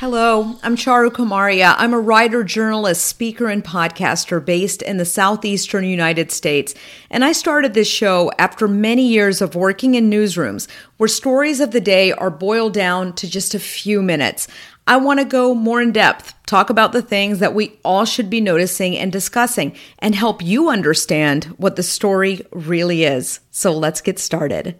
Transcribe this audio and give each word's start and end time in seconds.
Hello, 0.00 0.56
I'm 0.62 0.76
Charu 0.76 1.10
Kumarhia. 1.10 1.74
I'm 1.76 1.92
a 1.92 1.98
writer, 1.98 2.44
journalist, 2.44 3.04
speaker, 3.04 3.48
and 3.48 3.64
podcaster 3.64 4.38
based 4.42 4.80
in 4.80 4.96
the 4.96 5.04
southeastern 5.04 5.84
United 5.84 6.30
States. 6.30 6.72
And 7.10 7.24
I 7.24 7.32
started 7.32 7.74
this 7.74 7.88
show 7.88 8.30
after 8.38 8.68
many 8.68 9.08
years 9.08 9.42
of 9.42 9.56
working 9.56 9.96
in 9.96 10.08
newsrooms 10.08 10.68
where 10.98 11.08
stories 11.08 11.58
of 11.58 11.72
the 11.72 11.80
day 11.80 12.12
are 12.12 12.30
boiled 12.30 12.74
down 12.74 13.12
to 13.14 13.28
just 13.28 13.56
a 13.56 13.58
few 13.58 14.00
minutes. 14.00 14.46
I 14.86 14.98
want 14.98 15.18
to 15.18 15.24
go 15.24 15.52
more 15.52 15.82
in 15.82 15.90
depth, 15.90 16.32
talk 16.46 16.70
about 16.70 16.92
the 16.92 17.02
things 17.02 17.40
that 17.40 17.52
we 17.52 17.80
all 17.84 18.04
should 18.04 18.30
be 18.30 18.40
noticing 18.40 18.96
and 18.96 19.10
discussing, 19.10 19.74
and 19.98 20.14
help 20.14 20.44
you 20.44 20.68
understand 20.68 21.46
what 21.56 21.74
the 21.74 21.82
story 21.82 22.46
really 22.52 23.02
is. 23.02 23.40
So 23.50 23.72
let's 23.72 24.00
get 24.00 24.20
started. 24.20 24.78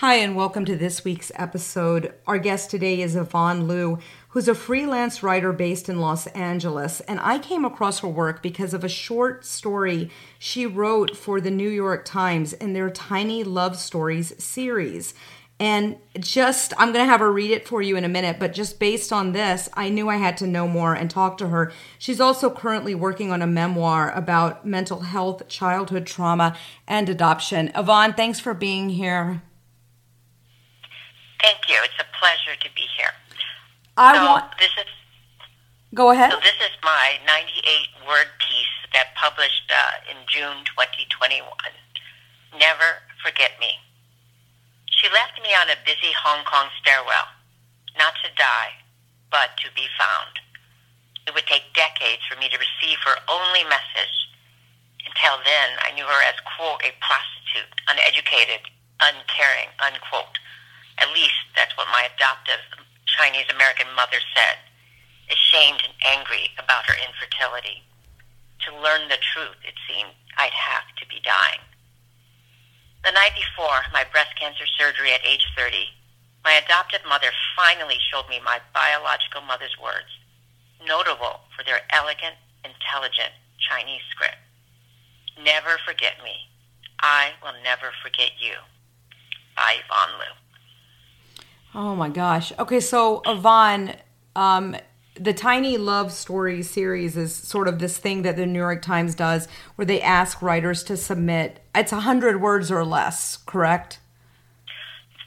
Hi, 0.00 0.14
and 0.14 0.34
welcome 0.34 0.64
to 0.64 0.76
this 0.76 1.04
week's 1.04 1.30
episode. 1.34 2.14
Our 2.26 2.38
guest 2.38 2.70
today 2.70 3.02
is 3.02 3.14
Yvonne 3.14 3.68
Liu, 3.68 3.98
who's 4.30 4.48
a 4.48 4.54
freelance 4.54 5.22
writer 5.22 5.52
based 5.52 5.90
in 5.90 6.00
Los 6.00 6.26
Angeles. 6.28 7.00
And 7.00 7.20
I 7.20 7.38
came 7.38 7.66
across 7.66 7.98
her 7.98 8.08
work 8.08 8.42
because 8.42 8.72
of 8.72 8.82
a 8.82 8.88
short 8.88 9.44
story 9.44 10.10
she 10.38 10.64
wrote 10.64 11.18
for 11.18 11.38
the 11.38 11.50
New 11.50 11.68
York 11.68 12.06
Times 12.06 12.54
in 12.54 12.72
their 12.72 12.88
Tiny 12.88 13.44
Love 13.44 13.76
Stories 13.76 14.42
series. 14.42 15.12
And 15.58 15.98
just, 16.18 16.72
I'm 16.78 16.94
going 16.94 17.04
to 17.04 17.10
have 17.10 17.20
her 17.20 17.30
read 17.30 17.50
it 17.50 17.68
for 17.68 17.82
you 17.82 17.96
in 17.96 18.04
a 18.04 18.08
minute, 18.08 18.38
but 18.38 18.54
just 18.54 18.80
based 18.80 19.12
on 19.12 19.32
this, 19.32 19.68
I 19.74 19.90
knew 19.90 20.08
I 20.08 20.16
had 20.16 20.38
to 20.38 20.46
know 20.46 20.66
more 20.66 20.94
and 20.94 21.10
talk 21.10 21.36
to 21.36 21.48
her. 21.48 21.72
She's 21.98 22.22
also 22.22 22.48
currently 22.48 22.94
working 22.94 23.30
on 23.30 23.42
a 23.42 23.46
memoir 23.46 24.10
about 24.12 24.64
mental 24.64 25.00
health, 25.00 25.46
childhood 25.48 26.06
trauma, 26.06 26.56
and 26.88 27.10
adoption. 27.10 27.70
Yvonne, 27.74 28.14
thanks 28.14 28.40
for 28.40 28.54
being 28.54 28.88
here. 28.88 29.42
Thank 31.42 31.68
you. 31.68 31.76
It's 31.84 31.98
a 32.00 32.08
pleasure 32.18 32.56
to 32.60 32.68
be 32.74 32.84
here. 32.96 33.12
I 33.96 34.16
so 34.16 34.24
want. 34.24 34.44
this 34.58 34.72
is 34.76 34.88
Go 35.94 36.10
ahead. 36.10 36.30
so 36.30 36.38
this 36.40 36.56
is 36.62 36.74
my 36.82 37.18
98 37.26 38.06
word 38.06 38.28
piece 38.38 38.76
that 38.92 39.14
published 39.16 39.68
uh, 39.70 40.10
in 40.10 40.16
June 40.26 40.64
2021. 40.66 41.42
Never 42.58 43.02
forget 43.22 43.58
me. 43.60 43.78
She 44.90 45.08
left 45.12 45.38
me 45.42 45.50
on 45.56 45.70
a 45.70 45.78
busy 45.86 46.12
Hong 46.12 46.44
Kong 46.44 46.68
stairwell, 46.80 47.28
not 47.96 48.12
to 48.22 48.28
die, 48.36 48.74
but 49.30 49.56
to 49.64 49.68
be 49.72 49.86
found. 49.96 50.36
It 51.26 51.34
would 51.34 51.46
take 51.46 51.70
decades 51.72 52.22
for 52.26 52.34
me 52.40 52.48
to 52.50 52.58
receive 52.58 52.98
her 53.06 53.16
only 53.30 53.64
message. 53.64 54.16
Until 55.06 55.38
then, 55.46 55.68
I 55.84 55.94
knew 55.94 56.04
her 56.04 56.22
as, 56.26 56.36
quote, 56.56 56.82
a 56.82 56.92
prostitute, 57.00 57.70
uneducated, 57.88 58.66
uncaring, 59.00 59.70
unquote. 59.80 60.39
At 61.00 61.12
least 61.12 61.40
that's 61.56 61.76
what 61.76 61.88
my 61.88 62.08
adoptive 62.12 62.60
Chinese 63.06 63.48
American 63.50 63.88
mother 63.96 64.20
said, 64.36 64.60
ashamed 65.32 65.80
and 65.84 65.96
angry 66.04 66.52
about 66.60 66.86
her 66.86 66.96
infertility. 67.00 67.82
To 68.68 68.76
learn 68.76 69.08
the 69.08 69.20
truth, 69.20 69.56
it 69.64 69.74
seemed 69.88 70.12
I'd 70.36 70.52
have 70.52 70.84
to 71.00 71.08
be 71.08 71.20
dying. 71.24 71.64
The 73.02 73.16
night 73.16 73.32
before 73.32 73.88
my 73.92 74.04
breast 74.12 74.36
cancer 74.36 74.68
surgery 74.76 75.12
at 75.12 75.24
age 75.24 75.44
30, 75.56 75.88
my 76.44 76.52
adoptive 76.60 77.00
mother 77.08 77.32
finally 77.56 77.96
showed 78.12 78.28
me 78.28 78.40
my 78.44 78.60
biological 78.74 79.40
mother's 79.40 79.76
words, 79.80 80.12
notable 80.84 81.40
for 81.56 81.64
their 81.64 81.80
elegant, 81.92 82.36
intelligent 82.64 83.32
Chinese 83.56 84.04
script. 84.10 84.36
Never 85.42 85.80
forget 85.86 86.20
me. 86.24 86.48
I 87.00 87.32
will 87.42 87.56
never 87.64 87.92
forget 88.02 88.32
you. 88.40 88.56
By 89.56 89.80
Yvonne 89.80 90.18
Liu. 90.20 90.32
Oh 91.74 91.94
my 91.94 92.08
gosh. 92.08 92.52
Okay, 92.58 92.80
so 92.80 93.22
Yvonne, 93.26 93.96
um, 94.34 94.76
the 95.14 95.32
Tiny 95.32 95.76
Love 95.76 96.12
Story 96.12 96.62
series 96.62 97.16
is 97.16 97.34
sort 97.34 97.68
of 97.68 97.78
this 97.78 97.98
thing 97.98 98.22
that 98.22 98.36
the 98.36 98.46
New 98.46 98.58
York 98.58 98.82
Times 98.82 99.14
does 99.14 99.46
where 99.76 99.86
they 99.86 100.00
ask 100.00 100.42
writers 100.42 100.82
to 100.84 100.96
submit, 100.96 101.60
it's 101.74 101.92
100 101.92 102.40
words 102.40 102.70
or 102.70 102.84
less, 102.84 103.36
correct? 103.36 103.98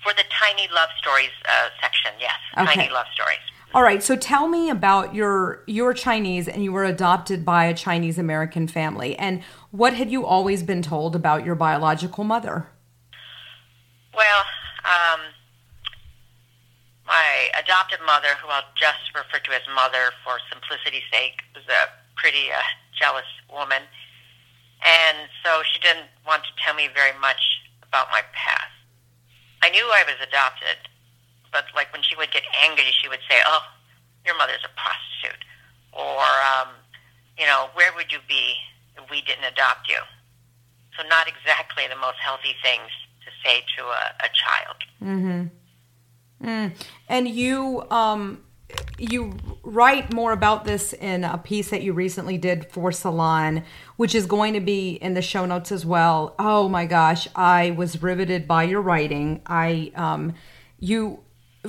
For 0.04 0.14
the 0.14 0.24
Tiny 0.42 0.68
Love 0.74 0.90
Stories 1.00 1.30
uh, 1.46 1.70
section, 1.82 2.12
yes. 2.20 2.32
Okay. 2.58 2.82
Tiny 2.82 2.94
Love 2.94 3.06
Stories. 3.14 3.40
All 3.76 3.82
right, 3.82 4.04
so 4.04 4.16
tell 4.16 4.48
me 4.48 4.70
about 4.70 5.16
your 5.16 5.64
you're 5.66 5.96
Chinese 5.96 6.48
and 6.48 6.64
you 6.64 6.72
were 6.72 6.84
adopted 6.84 7.44
by 7.44 7.66
a 7.66 7.74
Chinese 7.74 8.20
American 8.20 8.68
family. 8.68 9.18
And 9.18 9.42
what 9.72 9.96
had 9.96 10.12
you 10.12 10.28
always 10.28 10.62
been 10.62 10.84
told 10.84 11.16
about 11.16 11.44
your 11.44 11.56
biological 11.56 12.24
mother? 12.24 12.68
Well, 14.16 14.44
um, 14.86 15.22
my 17.14 17.54
adoptive 17.62 18.02
mother, 18.02 18.34
who 18.42 18.50
I'll 18.50 18.66
just 18.74 19.14
refer 19.14 19.38
to 19.38 19.52
as 19.54 19.62
mother 19.70 20.10
for 20.26 20.42
simplicity's 20.50 21.06
sake, 21.14 21.46
was 21.54 21.62
a 21.70 21.94
pretty 22.18 22.50
uh, 22.50 22.58
jealous 22.98 23.30
woman. 23.54 23.86
And 24.82 25.30
so 25.46 25.62
she 25.62 25.78
didn't 25.78 26.10
want 26.26 26.42
to 26.50 26.52
tell 26.58 26.74
me 26.74 26.90
very 26.90 27.14
much 27.22 27.62
about 27.86 28.10
my 28.10 28.26
past. 28.34 28.74
I 29.62 29.70
knew 29.70 29.86
I 29.94 30.04
was 30.10 30.18
adopted, 30.26 30.90
but 31.54 31.70
like 31.78 31.94
when 31.94 32.02
she 32.02 32.18
would 32.18 32.34
get 32.34 32.44
angry, 32.66 32.90
she 32.98 33.08
would 33.08 33.22
say, 33.30 33.40
"Oh, 33.46 33.64
your 34.26 34.36
mother's 34.36 34.66
a 34.66 34.74
prostitute," 34.74 35.40
or, 35.94 36.26
um, 36.58 36.74
you 37.38 37.46
know, 37.46 37.70
"Where 37.78 37.94
would 37.94 38.12
you 38.12 38.20
be 38.28 38.58
if 38.98 39.08
we 39.10 39.22
didn't 39.22 39.46
adopt 39.46 39.88
you?" 39.88 40.02
So 40.98 41.08
not 41.08 41.30
exactly 41.30 41.86
the 41.88 41.96
most 41.96 42.18
healthy 42.18 42.58
things 42.62 42.92
to 43.24 43.30
say 43.46 43.64
to 43.78 43.82
a, 43.88 44.04
a 44.28 44.30
child. 44.34 44.78
And 46.44 47.28
you 47.28 47.84
um 47.90 48.44
you 48.98 49.38
write 49.64 50.14
more 50.14 50.32
about 50.32 50.66
this 50.66 50.94
in 50.94 51.24
a 51.24 51.38
piece 51.38 51.70
that 51.70 51.84
you 51.84 51.94
recently 51.94 52.38
did 52.38 52.72
for 52.72 52.92
Salon, 52.92 53.64
which 53.98 54.16
is 54.16 54.26
going 54.26 54.54
to 54.54 54.60
be 54.60 54.94
in 54.94 55.14
the 55.14 55.22
show 55.22 55.46
notes 55.46 55.72
as 55.72 55.86
well. 55.86 56.34
Oh 56.40 56.68
my 56.68 56.86
gosh, 56.86 57.28
I 57.36 57.72
was 57.72 58.02
riveted 58.02 58.48
by 58.48 58.64
your 58.64 58.82
writing. 58.82 59.42
I 59.46 59.92
um 59.96 60.34
you 60.80 61.20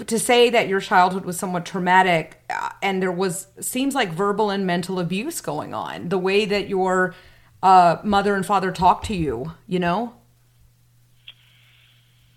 to 0.06 0.18
say 0.18 0.50
that 0.50 0.66
your 0.66 0.80
childhood 0.80 1.24
was 1.24 1.38
somewhat 1.38 1.64
traumatic 1.64 2.42
uh, 2.50 2.70
and 2.82 3.00
there 3.00 3.12
was 3.12 3.46
seems 3.60 3.94
like 3.94 4.10
verbal 4.12 4.50
and 4.50 4.66
mental 4.66 4.98
abuse 4.98 5.40
going 5.40 5.72
on. 5.72 6.08
The 6.08 6.18
way 6.18 6.44
that 6.46 6.68
your 6.68 7.14
uh, 7.62 7.98
mother 8.02 8.34
and 8.34 8.44
father 8.44 8.72
talked 8.72 9.06
to 9.06 9.14
you, 9.14 9.52
you 9.66 9.78
know? 9.78 10.14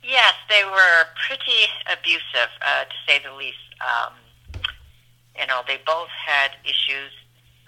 Yes, 0.08 0.36
they 0.50 0.64
were 0.64 1.04
pretty 1.28 1.68
abusive, 1.92 2.48
uh, 2.66 2.86
to 2.86 2.96
say 3.06 3.20
the 3.20 3.36
least. 3.36 3.58
Um, 3.84 4.14
you 5.38 5.46
know, 5.48 5.62
they 5.68 5.80
both 5.86 6.08
had 6.08 6.52
issues. 6.64 7.12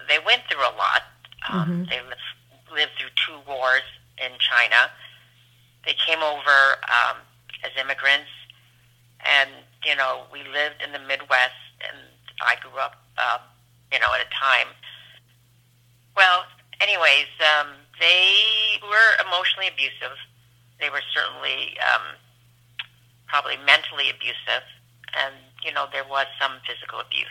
They 0.08 0.18
went 0.24 0.42
through 0.50 0.64
a 0.64 0.72
lot. 0.74 1.04
Um, 1.50 1.86
They 1.90 2.00
lived, 2.00 2.24
lived 2.72 2.92
through 2.98 3.12
two 3.14 3.38
wars 3.46 3.84
in 4.16 4.32
China. 4.40 4.88
They 5.84 5.92
came 6.06 6.22
over 6.22 6.80
um, 6.88 7.20
as 7.62 7.72
immigrants, 7.78 8.32
and 9.20 9.50
you 9.84 9.94
know, 9.96 10.24
we 10.32 10.40
lived 10.40 10.80
in 10.84 10.92
the 10.92 10.98
Midwest, 10.98 11.60
and 11.84 11.96
I 12.40 12.56
grew 12.60 12.78
up, 12.80 12.96
uh, 13.18 13.38
you 13.92 13.98
know, 14.00 14.12
at 14.14 14.20
a 14.20 14.30
time. 14.32 14.68
Well, 16.16 16.44
anyways, 16.80 17.28
um, 17.40 17.68
they 18.00 18.80
were 18.82 19.10
emotionally 19.28 19.68
abusive. 19.68 20.16
They 20.80 20.88
were 20.90 21.02
certainly 21.12 21.76
um, 21.80 22.16
probably 23.30 23.56
mentally 23.58 24.10
abusive, 24.10 24.64
and 25.16 25.34
you 25.64 25.72
know 25.72 25.86
there 25.92 26.04
was 26.04 26.26
some 26.40 26.52
physical 26.66 27.00
abuse. 27.00 27.28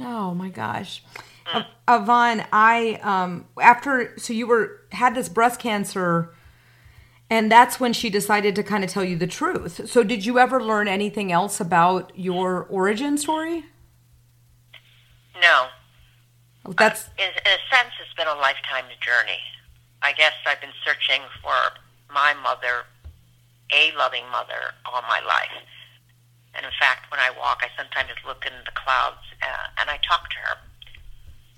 Oh 0.00 0.34
my 0.34 0.50
gosh. 0.50 1.02
Uh, 1.52 1.62
Yvonne, 1.88 2.46
I 2.52 3.00
um 3.02 3.46
after 3.60 4.14
so 4.18 4.32
you 4.32 4.46
were 4.46 4.80
had 4.92 5.14
this 5.14 5.28
breast 5.28 5.60
cancer 5.60 6.34
and 7.30 7.50
that's 7.50 7.80
when 7.80 7.92
she 7.92 8.10
decided 8.10 8.54
to 8.56 8.62
kind 8.62 8.84
of 8.84 8.90
tell 8.90 9.04
you 9.04 9.16
the 9.16 9.26
truth. 9.26 9.88
So 9.88 10.04
did 10.04 10.26
you 10.26 10.38
ever 10.38 10.62
learn 10.62 10.88
anything 10.88 11.32
else 11.32 11.58
about 11.60 12.12
your 12.14 12.64
origin 12.70 13.16
story? 13.18 13.64
No, 15.40 15.66
That's 16.76 17.08
in, 17.18 17.24
in 17.24 17.52
a 17.52 17.74
sense, 17.74 17.90
it's 18.00 18.14
been 18.16 18.28
a 18.28 18.38
lifetime 18.38 18.84
journey. 19.00 19.40
I 20.00 20.12
guess 20.12 20.32
I've 20.46 20.60
been 20.60 20.76
searching 20.84 21.22
for 21.42 21.54
my 22.12 22.34
mother, 22.34 22.84
a 23.72 23.92
loving 23.96 24.24
mother, 24.30 24.74
all 24.84 25.02
my 25.02 25.20
life. 25.26 25.54
And 26.54 26.64
in 26.64 26.72
fact, 26.78 27.10
when 27.10 27.18
I 27.20 27.30
walk, 27.34 27.62
I 27.62 27.70
sometimes 27.76 28.10
look 28.26 28.46
in 28.46 28.52
the 28.64 28.72
clouds 28.72 29.24
uh, 29.42 29.66
and 29.78 29.90
I 29.90 29.98
talk 30.06 30.30
to 30.30 30.38
her. 30.38 30.54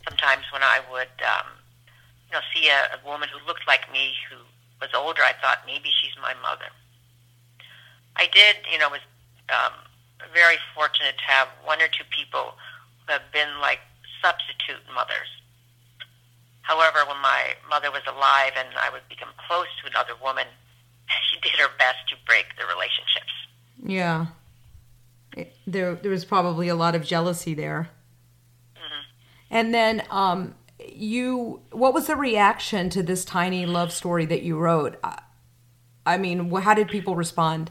Sometimes 0.08 0.44
when 0.52 0.62
I 0.62 0.80
would, 0.90 1.12
um, 1.20 1.48
you 2.28 2.32
know, 2.32 2.44
see 2.54 2.68
a, 2.68 2.96
a 2.96 2.98
woman 3.04 3.28
who 3.28 3.44
looked 3.46 3.66
like 3.66 3.90
me, 3.92 4.14
who 4.30 4.40
was 4.80 4.90
older, 4.94 5.20
I 5.22 5.34
thought 5.42 5.66
maybe 5.66 5.90
she's 5.92 6.16
my 6.22 6.32
mother. 6.40 6.70
I 8.16 8.28
did, 8.32 8.56
you 8.72 8.78
know, 8.78 8.88
was 8.88 9.04
um, 9.52 9.74
very 10.32 10.56
fortunate 10.74 11.18
to 11.18 11.26
have 11.28 11.48
one 11.64 11.82
or 11.82 11.88
two 11.88 12.04
people 12.08 12.56
who 13.04 13.12
have 13.12 13.28
been 13.32 13.60
like 13.60 13.80
substitute 14.24 14.80
mothers. 14.94 15.28
However, 16.62 17.04
when 17.06 17.20
my 17.22 17.54
mother 17.68 17.92
was 17.92 18.02
alive 18.08 18.56
and 18.56 18.68
I 18.80 18.90
would 18.90 19.06
become 19.08 19.30
close 19.46 19.70
to 19.82 19.90
another 19.90 20.16
woman, 20.18 20.48
she 21.30 21.40
did 21.40 21.58
her 21.58 21.70
best 21.78 21.98
to 22.10 22.16
break 22.26 22.46
the 22.58 22.66
relationships. 22.66 23.32
Yeah. 23.84 24.26
It, 25.36 25.54
there, 25.66 25.94
there 25.94 26.10
was 26.10 26.24
probably 26.24 26.68
a 26.68 26.74
lot 26.74 26.94
of 26.94 27.04
jealousy 27.04 27.54
there. 27.54 27.90
Mm-hmm. 28.74 29.02
And 29.50 29.74
then, 29.74 30.02
um, 30.10 30.54
you, 30.78 31.60
what 31.72 31.94
was 31.94 32.06
the 32.06 32.16
reaction 32.16 32.90
to 32.90 33.02
this 33.02 33.24
tiny 33.24 33.66
love 33.66 33.92
story 33.92 34.26
that 34.26 34.42
you 34.42 34.58
wrote? 34.58 34.98
I, 35.02 35.22
I 36.04 36.18
mean, 36.18 36.50
how 36.50 36.74
did 36.74 36.88
people 36.88 37.16
respond? 37.16 37.70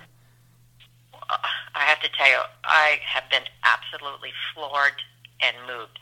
I 1.76 1.84
have 1.84 2.00
to 2.02 2.10
tell 2.18 2.30
you, 2.30 2.40
I 2.64 3.00
have 3.06 3.30
been 3.30 3.44
absolutely 3.64 4.32
floored 4.54 5.02
and 5.42 5.56
moved. 5.68 6.00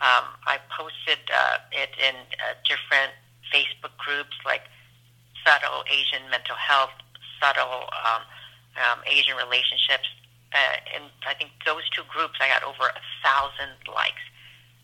Um, 0.00 0.24
I 0.46 0.58
posted 0.76 1.18
uh, 1.30 1.58
it 1.70 1.90
in 1.98 2.14
uh, 2.14 2.54
different 2.66 3.12
Facebook 3.54 3.96
groups 3.98 4.34
like 4.44 4.62
Subtle 5.44 5.84
Asian 5.90 6.28
Mental 6.30 6.56
Health, 6.56 6.94
Subtle 7.40 7.90
um, 7.92 8.22
um, 8.78 8.98
Asian 9.06 9.36
Relationships. 9.36 10.08
Uh, 10.52 10.76
and 10.94 11.04
I 11.26 11.34
think 11.34 11.50
those 11.64 11.84
two 11.90 12.04
groups, 12.08 12.36
I 12.40 12.48
got 12.48 12.62
over 12.62 12.92
a 12.92 13.02
thousand 13.24 13.76
likes. 13.88 14.22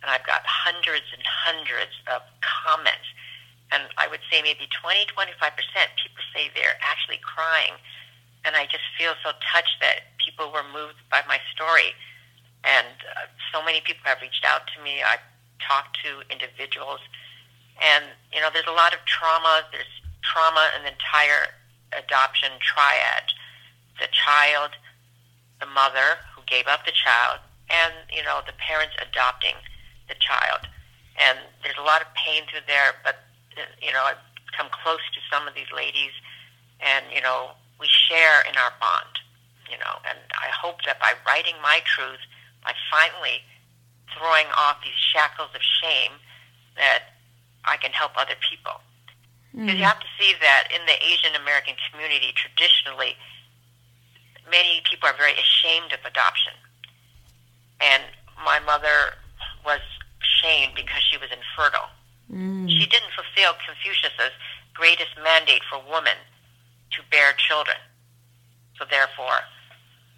And 0.00 0.10
I've 0.10 0.24
got 0.24 0.46
hundreds 0.46 1.10
and 1.10 1.22
hundreds 1.26 1.92
of 2.06 2.22
comments. 2.40 3.04
And 3.70 3.84
I 3.98 4.08
would 4.08 4.22
say 4.30 4.40
maybe 4.40 4.64
20, 4.70 5.10
25% 5.12 5.36
people 5.36 6.24
say 6.32 6.48
they're 6.54 6.78
actually 6.80 7.20
crying. 7.20 7.76
And 8.46 8.56
I 8.56 8.64
just 8.64 8.86
feel 8.96 9.12
so 9.20 9.34
touched 9.52 9.76
that 9.82 10.14
people 10.16 10.48
were 10.54 10.64
moved 10.64 10.96
by 11.10 11.20
my 11.28 11.36
story. 11.52 11.92
And 12.64 12.96
uh, 13.12 13.28
so 13.52 13.60
many 13.60 13.82
people 13.84 14.06
have 14.08 14.22
reached 14.22 14.46
out 14.46 14.64
to 14.72 14.76
me. 14.80 15.02
I 15.04 15.20
talked 15.60 15.98
to 16.06 16.24
individuals. 16.32 17.02
And, 17.82 18.04
you 18.32 18.40
know, 18.40 18.48
there's 18.54 18.70
a 18.70 18.74
lot 18.74 18.94
of 18.94 19.04
trauma. 19.04 19.66
There's 19.70 19.90
trauma 20.28 20.70
in 20.76 20.84
the 20.84 20.92
entire 20.92 21.48
adoption 21.96 22.52
triad. 22.60 23.32
The 23.98 24.08
child, 24.12 24.76
the 25.60 25.66
mother 25.66 26.20
who 26.36 26.42
gave 26.46 26.68
up 26.68 26.84
the 26.84 26.92
child, 26.92 27.40
and, 27.68 27.92
you 28.12 28.22
know, 28.22 28.40
the 28.46 28.54
parents 28.60 28.94
adopting 29.00 29.56
the 30.08 30.14
child. 30.20 30.68
And 31.18 31.38
there's 31.64 31.80
a 31.80 31.82
lot 31.82 32.00
of 32.00 32.06
pain 32.14 32.44
through 32.46 32.62
there, 32.68 32.94
but, 33.02 33.18
you 33.82 33.92
know, 33.92 34.04
I've 34.04 34.22
come 34.56 34.68
close 34.70 35.02
to 35.14 35.20
some 35.32 35.48
of 35.48 35.54
these 35.54 35.68
ladies, 35.74 36.14
and, 36.80 37.04
you 37.12 37.20
know, 37.20 37.58
we 37.80 37.88
share 37.90 38.46
in 38.46 38.54
our 38.56 38.72
bond, 38.78 39.18
you 39.70 39.78
know, 39.78 39.98
and 40.08 40.18
I 40.34 40.48
hope 40.54 40.82
that 40.86 40.98
by 41.00 41.14
writing 41.26 41.54
my 41.62 41.80
truth, 41.84 42.22
by 42.62 42.72
finally 42.90 43.42
throwing 44.14 44.46
off 44.56 44.78
these 44.82 44.98
shackles 45.12 45.50
of 45.54 45.62
shame, 45.82 46.12
that 46.76 47.18
I 47.64 47.76
can 47.76 47.90
help 47.90 48.12
other 48.16 48.38
people. 48.48 48.80
Because 49.58 49.74
mm. 49.74 49.78
you 49.82 49.90
have 49.90 49.98
to 49.98 50.06
see 50.14 50.38
that 50.38 50.70
in 50.70 50.86
the 50.86 50.94
Asian 51.02 51.34
American 51.34 51.74
community, 51.90 52.30
traditionally, 52.30 53.18
many 54.46 54.86
people 54.86 55.10
are 55.10 55.18
very 55.18 55.34
ashamed 55.34 55.90
of 55.90 55.98
adoption. 56.06 56.54
And 57.82 58.06
my 58.46 58.62
mother 58.62 59.18
was 59.66 59.82
shamed 60.22 60.78
because 60.78 61.02
she 61.10 61.18
was 61.18 61.26
infertile. 61.34 61.90
Mm. 62.30 62.70
She 62.70 62.86
didn't 62.86 63.10
fulfill 63.18 63.58
Confucius's 63.58 64.30
greatest 64.74 65.18
mandate 65.26 65.66
for 65.66 65.82
women 65.90 66.14
to 66.94 67.02
bear 67.10 67.34
children. 67.34 67.82
So 68.78 68.86
therefore, 68.86 69.42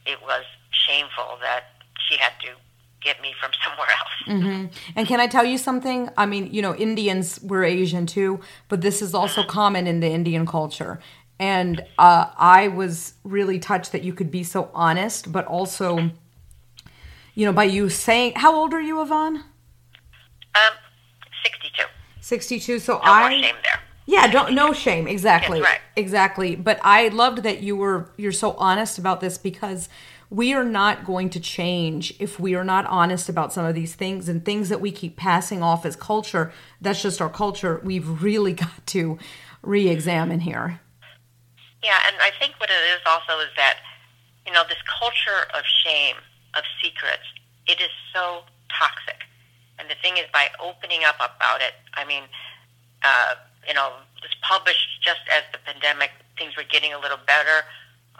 it 0.04 0.20
was 0.20 0.44
shameful 0.68 1.40
that 1.40 1.80
she 1.96 2.20
had 2.20 2.36
to 2.44 2.60
get 3.02 3.20
me 3.22 3.34
from 3.40 3.50
somewhere 3.64 3.88
else. 3.88 3.96
Mm-hmm. 4.30 4.66
And 4.94 5.08
can 5.08 5.18
I 5.18 5.26
tell 5.26 5.44
you 5.44 5.58
something? 5.58 6.08
I 6.16 6.24
mean, 6.24 6.52
you 6.52 6.62
know, 6.62 6.74
Indians 6.76 7.40
were 7.42 7.64
Asian 7.64 8.06
too, 8.06 8.38
but 8.68 8.80
this 8.80 9.02
is 9.02 9.12
also 9.12 9.42
common 9.42 9.88
in 9.88 9.98
the 10.00 10.06
Indian 10.06 10.46
culture. 10.46 11.00
And 11.40 11.82
uh, 11.98 12.26
I 12.36 12.68
was 12.68 13.14
really 13.24 13.58
touched 13.58 13.90
that 13.92 14.04
you 14.04 14.12
could 14.12 14.30
be 14.30 14.44
so 14.44 14.70
honest, 14.72 15.32
but 15.32 15.46
also, 15.46 16.10
you 17.34 17.46
know, 17.46 17.52
by 17.52 17.64
you 17.64 17.88
saying, 17.88 18.34
how 18.36 18.54
old 18.54 18.72
are 18.72 18.80
you, 18.80 19.00
Yvonne? 19.00 19.36
Um, 20.54 20.74
62. 21.42 21.84
62. 22.20 22.78
So 22.78 22.94
no 22.94 23.00
I. 23.02 23.30
shame 23.30 23.56
there. 23.64 23.80
Yeah, 24.06 24.26
don't 24.26 24.54
no 24.54 24.72
shame. 24.72 25.06
Exactly. 25.06 25.60
right. 25.60 25.78
Exactly. 25.96 26.56
But 26.56 26.80
I 26.82 27.08
loved 27.08 27.42
that 27.44 27.62
you 27.62 27.76
were 27.76 28.10
you're 28.16 28.32
so 28.32 28.52
honest 28.52 28.98
about 28.98 29.20
this 29.20 29.38
because 29.38 29.88
we 30.30 30.54
are 30.54 30.64
not 30.64 31.04
going 31.04 31.28
to 31.30 31.40
change 31.40 32.14
if 32.20 32.38
we 32.38 32.54
are 32.54 32.64
not 32.64 32.86
honest 32.86 33.28
about 33.28 33.52
some 33.52 33.66
of 33.66 33.74
these 33.74 33.94
things 33.94 34.28
and 34.28 34.44
things 34.44 34.68
that 34.68 34.80
we 34.80 34.92
keep 34.92 35.16
passing 35.16 35.62
off 35.62 35.84
as 35.84 35.96
culture. 35.96 36.52
That's 36.80 37.02
just 37.02 37.20
our 37.20 37.28
culture. 37.28 37.80
We've 37.84 38.22
really 38.22 38.52
got 38.64 38.86
to 38.86 39.18
re-examine 39.62 40.40
here. 40.40 40.80
Yeah, 41.82 41.98
and 42.06 42.16
I 42.20 42.30
think 42.38 42.54
what 42.58 42.70
it 42.70 42.82
is 42.94 43.00
also 43.06 43.40
is 43.40 43.50
that 43.56 43.78
you 44.46 44.52
know 44.52 44.62
this 44.68 44.78
culture 44.98 45.48
of 45.54 45.64
shame, 45.84 46.16
of 46.54 46.64
secrets, 46.82 47.24
it 47.66 47.80
is 47.80 47.90
so 48.14 48.42
toxic. 48.78 49.20
And 49.78 49.88
the 49.88 49.94
thing 50.02 50.18
is, 50.18 50.24
by 50.32 50.48
opening 50.62 51.04
up 51.04 51.16
about 51.16 51.60
it, 51.60 51.74
I 51.94 52.04
mean. 52.04 52.24
Uh, 53.02 53.34
you 53.66 53.74
know, 53.74 53.92
was 54.22 54.34
published 54.42 55.00
just 55.02 55.20
as 55.32 55.42
the 55.52 55.58
pandemic, 55.64 56.10
things 56.38 56.56
were 56.56 56.64
getting 56.64 56.92
a 56.92 56.98
little 56.98 57.20
better. 57.26 57.64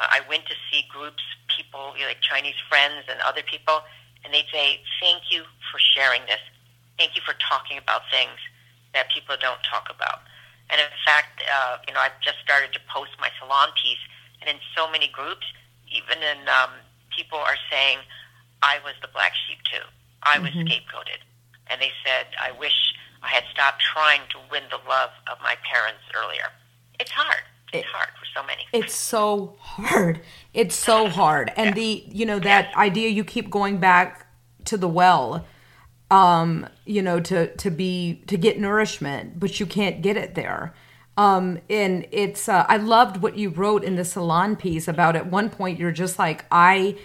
Uh, 0.00 0.08
I 0.08 0.20
went 0.29 0.47
to 0.47 0.56
see 0.73 0.88
groups, 0.88 1.23
people 1.55 1.93
you 1.94 2.02
know, 2.02 2.08
like 2.08 2.25
Chinese 2.25 2.56
friends 2.69 3.05
and 3.08 3.20
other 3.20 3.43
people, 3.44 3.85
and 4.25 4.32
they'd 4.32 4.49
say, 4.50 4.81
"Thank 4.99 5.31
you 5.31 5.44
for 5.70 5.79
sharing 5.79 6.25
this. 6.25 6.41
Thank 6.97 7.14
you 7.14 7.23
for 7.23 7.35
talking 7.35 7.76
about 7.76 8.08
things 8.11 8.41
that 8.94 9.12
people 9.12 9.37
don't 9.37 9.62
talk 9.62 9.91
about." 9.91 10.23
And 10.70 10.81
in 10.81 10.88
fact, 11.05 11.44
uh, 11.44 11.79
you 11.87 11.93
know, 11.93 12.00
I've 12.00 12.19
just 12.25 12.41
started 12.41 12.73
to 12.73 12.81
post 12.88 13.12
my 13.20 13.29
salon 13.38 13.69
piece, 13.76 14.00
and 14.41 14.49
in 14.49 14.56
so 14.75 14.91
many 14.91 15.08
groups, 15.08 15.44
even 15.93 16.23
in 16.23 16.49
um, 16.49 16.73
people 17.14 17.38
are 17.38 17.61
saying, 17.70 17.99
"I 18.62 18.81
was 18.81 18.94
the 19.03 19.08
black 19.08 19.35
sheep 19.46 19.61
too. 19.69 19.85
I 20.23 20.38
was 20.38 20.50
mm-hmm. 20.50 20.67
scapegoated," 20.67 21.20
and 21.69 21.81
they 21.81 21.93
said, 22.05 22.26
"I 22.41 22.53
wish." 22.53 22.94
I 23.23 23.29
had 23.29 23.44
stopped 23.53 23.82
trying 23.82 24.23
to 24.31 24.38
win 24.50 24.62
the 24.70 24.81
love 24.88 25.11
of 25.31 25.37
my 25.43 25.55
parents 25.70 26.00
earlier. 26.14 26.49
It's 26.99 27.11
hard. 27.11 27.44
It's 27.70 27.85
it, 27.85 27.93
hard 27.93 28.08
so 28.35 28.43
many. 28.47 28.67
It's 28.73 28.94
so 28.94 29.56
hard. 29.61 30.21
It's 30.55 30.75
so 30.75 31.09
hard. 31.09 31.53
And 31.56 31.69
yeah. 31.69 31.75
the, 31.75 32.05
you 32.09 32.27
know, 32.27 32.38
that 32.38 32.71
yeah. 32.71 32.79
idea 32.79 33.09
you 33.09 33.25
keep 33.25 33.50
going 33.50 33.79
back 33.79 34.27
to 34.67 34.77
the 34.77 34.88
well, 34.88 35.47
um, 36.11 36.69
you 36.85 37.03
know, 37.03 37.21
to, 37.21 37.55
to 37.56 37.71
be, 37.71 38.23
to 38.27 38.37
get 38.37 38.59
nourishment, 38.59 39.38
but 39.38 39.61
you 39.61 39.67
can't 39.67 40.03
get 40.03 40.17
it 40.17 40.34
there. 40.34 40.75
Um, 41.17 41.58
and 41.69 42.06
it's, 42.13 42.49
uh, 42.49 42.65
I 42.69 42.79
loved 42.79 43.19
what 43.19 43.37
you 43.37 43.51
wrote 43.51 43.84
in 43.84 43.96
the 43.96 44.05
salon 44.05 44.56
piece 44.56 44.89
about 44.89 45.17
at 45.17 45.27
one 45.27 45.51
point, 45.51 45.79
you're 45.79 45.93
just 45.93 46.19
like, 46.19 46.46
I, 46.51 46.96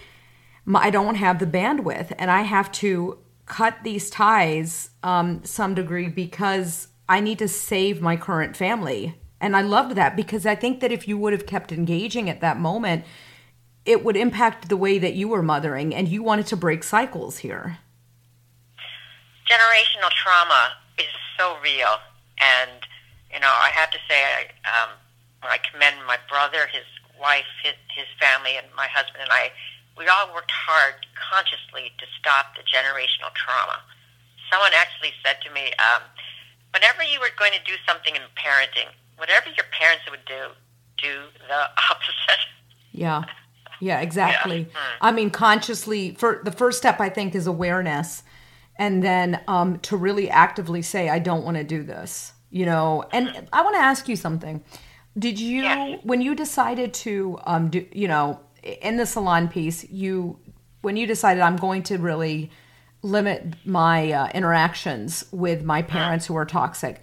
I 0.74 0.90
don't 0.90 1.16
have 1.16 1.38
the 1.38 1.46
bandwidth 1.46 2.12
and 2.18 2.30
I 2.30 2.42
have 2.42 2.72
to 2.72 3.18
cut 3.44 3.78
these 3.84 4.10
ties 4.10 4.90
um, 5.02 5.44
some 5.44 5.74
degree 5.74 6.08
because 6.08 6.88
I 7.08 7.20
need 7.20 7.38
to 7.38 7.48
save 7.48 8.00
my 8.00 8.16
current 8.16 8.56
family. 8.56 9.20
And 9.40 9.56
I 9.56 9.62
loved 9.62 9.96
that 9.96 10.16
because 10.16 10.46
I 10.46 10.54
think 10.54 10.80
that 10.80 10.92
if 10.92 11.06
you 11.06 11.18
would 11.18 11.32
have 11.32 11.46
kept 11.46 11.72
engaging 11.72 12.30
at 12.30 12.40
that 12.40 12.58
moment, 12.58 13.04
it 13.84 14.04
would 14.04 14.16
impact 14.16 14.68
the 14.68 14.76
way 14.76 14.98
that 14.98 15.14
you 15.14 15.28
were 15.28 15.42
mothering 15.42 15.94
and 15.94 16.08
you 16.08 16.22
wanted 16.22 16.46
to 16.48 16.56
break 16.56 16.82
cycles 16.82 17.38
here. 17.38 17.78
Generational 19.48 20.10
trauma 20.10 20.72
is 20.98 21.12
so 21.38 21.56
real. 21.62 22.00
And, 22.40 22.82
you 23.32 23.40
know, 23.40 23.52
I 23.52 23.70
have 23.72 23.90
to 23.90 23.98
say, 24.08 24.22
I, 24.24 24.42
um, 24.66 24.90
I 25.42 25.58
commend 25.70 25.96
my 26.06 26.18
brother, 26.28 26.66
his 26.72 26.84
wife, 27.20 27.46
his, 27.62 27.74
his 27.94 28.06
family, 28.18 28.56
and 28.56 28.66
my 28.74 28.86
husband 28.88 29.22
and 29.22 29.30
I 29.30 29.50
we 29.96 30.04
all 30.08 30.28
worked 30.32 30.52
hard 30.52 30.94
consciously 31.16 31.92
to 31.96 32.04
stop 32.20 32.52
the 32.52 32.64
generational 32.68 33.32
trauma. 33.32 33.80
Someone 34.52 34.76
actually 34.76 35.16
said 35.24 35.40
to 35.42 35.50
me, 35.50 35.72
um, 35.80 36.04
whenever 36.70 37.02
you 37.02 37.18
were 37.18 37.32
going 37.40 37.56
to 37.56 37.64
do 37.64 37.74
something 37.88 38.14
in 38.14 38.22
parenting, 38.36 38.92
whatever 39.16 39.46
your 39.48 39.66
parents 39.78 40.04
would 40.10 40.24
do, 40.26 40.48
do 40.98 41.24
the 41.48 41.54
opposite. 41.90 42.46
Yeah. 42.92 43.24
Yeah, 43.80 44.00
exactly. 44.00 44.60
Yeah. 44.60 44.64
Mm. 44.64 44.96
I 45.02 45.12
mean, 45.12 45.30
consciously, 45.30 46.14
for 46.14 46.40
the 46.44 46.52
first 46.52 46.78
step, 46.78 47.00
I 47.00 47.08
think, 47.08 47.34
is 47.34 47.46
awareness. 47.46 48.22
And 48.78 49.02
then 49.02 49.40
um, 49.48 49.78
to 49.80 49.96
really 49.96 50.30
actively 50.30 50.82
say, 50.82 51.08
I 51.08 51.18
don't 51.18 51.44
want 51.44 51.56
to 51.56 51.64
do 51.64 51.82
this, 51.82 52.32
you 52.50 52.66
know. 52.66 53.04
And 53.12 53.28
mm-hmm. 53.28 53.44
I 53.52 53.62
want 53.62 53.74
to 53.76 53.80
ask 53.80 54.08
you 54.08 54.16
something. 54.16 54.62
Did 55.18 55.40
you, 55.40 55.62
yes. 55.62 56.00
when 56.02 56.20
you 56.20 56.34
decided 56.34 56.92
to, 56.94 57.38
um, 57.44 57.70
do, 57.70 57.86
you 57.92 58.06
know, 58.06 58.40
in 58.62 58.96
the 58.96 59.06
salon 59.06 59.48
piece, 59.48 59.88
you 59.90 60.38
when 60.82 60.96
you 60.96 61.06
decided 61.06 61.40
I'm 61.40 61.56
going 61.56 61.82
to 61.84 61.98
really 61.98 62.50
limit 63.02 63.54
my 63.64 64.12
uh, 64.12 64.28
interactions 64.34 65.24
with 65.32 65.64
my 65.64 65.82
parents 65.82 66.26
who 66.26 66.36
are 66.36 66.44
toxic 66.44 67.00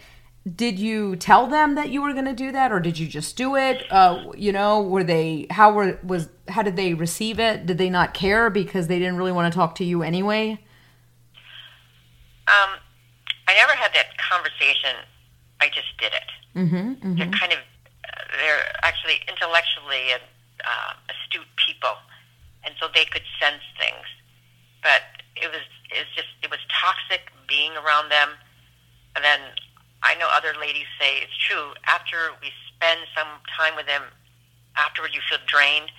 did 0.56 0.78
you 0.78 1.16
tell 1.16 1.48
them 1.48 1.76
that 1.76 1.90
you 1.90 2.02
were 2.02 2.12
going 2.12 2.26
to 2.26 2.34
do 2.34 2.52
that 2.52 2.72
or 2.72 2.80
did 2.80 3.00
you 3.00 3.08
just 3.08 3.38
do 3.38 3.56
it 3.56 3.84
uh, 3.92 4.32
you 4.36 4.52
know 4.52 4.82
were 4.82 5.04
they 5.04 5.48
how 5.50 5.72
were 5.72 6.00
was 6.04 6.30
how 6.50 6.62
did 6.62 6.76
they 6.76 6.94
receive 6.94 7.40
it 7.40 7.66
did 7.66 7.78
they 7.78 7.90
not 7.90 8.14
care 8.14 8.50
because 8.50 8.88
they 8.88 9.00
didn't 9.00 9.18
really 9.18 9.32
want 9.32 9.52
to 9.52 9.58
talk 9.58 9.76
to 9.76 9.84
you 9.84 10.04
anyway 10.04 10.52
um, 12.48 12.78
i 13.48 13.54
never 13.56 13.74
had 13.74 13.92
that 13.94 14.18
conversation 14.18 14.96
i 15.62 15.68
just 15.68 15.98
did 16.00 16.12
it 16.14 16.58
mm-hmm, 16.58 16.76
mm-hmm. 16.76 17.16
to 17.16 17.38
kind 17.38 17.54
of 17.54 17.60
uh, 17.60 18.22
they're 18.38 18.76
actually 18.84 19.20
intellectually 19.28 20.12
and 20.12 20.22
uh, 20.64 20.94
astute 21.12 21.48
people, 21.60 21.96
and 22.64 22.76
so 22.80 22.88
they 22.94 23.06
could 23.06 23.24
sense 23.40 23.64
things. 23.80 24.08
But 24.82 25.24
it 25.36 25.52
was 25.52 25.64
it's 25.92 26.12
just 26.16 26.32
it 26.42 26.50
was 26.50 26.60
toxic 26.72 27.32
being 27.48 27.72
around 27.76 28.10
them. 28.10 28.30
And 29.16 29.24
then 29.24 29.40
I 30.04 30.16
know 30.16 30.28
other 30.30 30.54
ladies 30.60 30.86
say 31.00 31.24
it's 31.24 31.36
true. 31.36 31.74
After 31.88 32.36
we 32.42 32.52
spend 32.76 33.00
some 33.16 33.28
time 33.58 33.76
with 33.76 33.88
them, 33.88 34.04
afterward 34.76 35.12
you 35.16 35.22
feel 35.30 35.40
drained, 35.48 35.92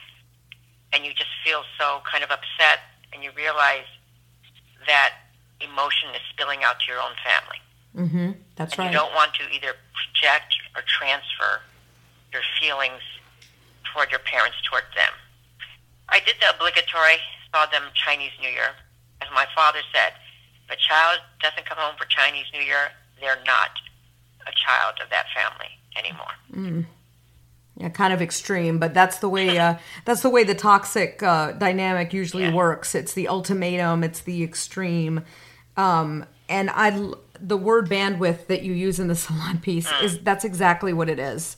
and 0.92 1.04
you 1.04 1.12
just 1.12 1.32
feel 1.44 1.62
so 1.80 2.00
kind 2.04 2.23
of 2.23 2.30
upset, 2.30 2.84
and 3.12 3.25
you 3.25 3.30
realize 3.34 3.88
that 4.87 5.25
emotion 5.61 6.12
is 6.14 6.20
spilling 6.30 6.62
out 6.62 6.78
to 6.80 6.92
your 6.92 7.00
own 7.00 7.16
family. 7.25 7.61
Mm-hmm. 7.96 8.40
That's 8.56 8.75
and 8.75 8.78
right. 8.78 8.92
You 8.92 8.99
don't 8.99 9.14
want 9.14 9.32
to 9.40 9.49
either 9.49 9.73
project 9.96 10.52
or 10.76 10.82
transfer 10.84 11.64
your 12.32 12.42
feelings 12.61 13.00
toward 13.88 14.11
your 14.11 14.20
parents 14.20 14.58
toward 14.68 14.84
them. 14.94 15.14
I 16.11 16.20
did 16.20 16.37
the 16.42 16.52
obligatory, 16.52 17.23
saw 17.54 17.66
them 17.66 17.88
Chinese 17.94 18.34
New 18.42 18.50
Year. 18.50 18.76
As 19.23 19.28
my 19.32 19.46
father 19.54 19.80
said, 19.94 20.12
if 20.68 20.76
a 20.76 20.76
child 20.76 21.23
doesn't 21.40 21.64
come 21.64 21.78
home 21.78 21.96
for 21.96 22.04
Chinese 22.04 22.46
New 22.52 22.61
Year, 22.61 22.92
they're 23.20 23.40
not 23.46 23.70
a 24.46 24.52
child 24.52 24.94
of 25.02 25.10
that 25.10 25.26
family 25.34 25.68
anymore. 25.96 26.26
Mm. 26.52 26.86
Yeah, 27.76 27.88
kind 27.88 28.12
of 28.12 28.22
extreme, 28.22 28.78
but 28.78 28.94
that's 28.94 29.18
the 29.18 29.28
way. 29.28 29.58
Uh, 29.58 29.76
that's 30.04 30.22
the 30.22 30.30
way 30.30 30.44
the 30.44 30.54
toxic 30.54 31.22
uh, 31.22 31.52
dynamic 31.52 32.12
usually 32.12 32.44
Yeah. 32.44 32.54
works. 32.54 32.94
It's 32.94 33.14
the 33.14 33.26
ultimatum. 33.28 34.04
It's 34.04 34.20
the 34.20 34.44
extreme. 34.44 35.24
Um, 35.76 36.24
and 36.48 36.70
I 36.70 36.90
the 37.40 37.56
word 37.56 37.88
bandwidth 37.90 38.46
that 38.46 38.62
you 38.62 38.72
use 38.72 39.00
in 39.00 39.08
the 39.08 39.14
salon 39.26 39.58
piece 39.58 39.90
is 40.02 40.20
that's 40.20 40.44
exactly 40.44 40.92
what 40.92 41.08
it 41.08 41.18
is. 41.18 41.56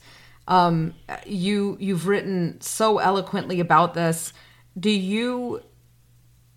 Um, 0.49 0.95
you 1.27 1.77
you've 1.81 2.07
written 2.07 2.61
so 2.63 2.97
eloquently 2.99 3.61
about 3.61 3.93
this. 3.95 4.33
Do 4.79 4.91
you- 4.91 5.61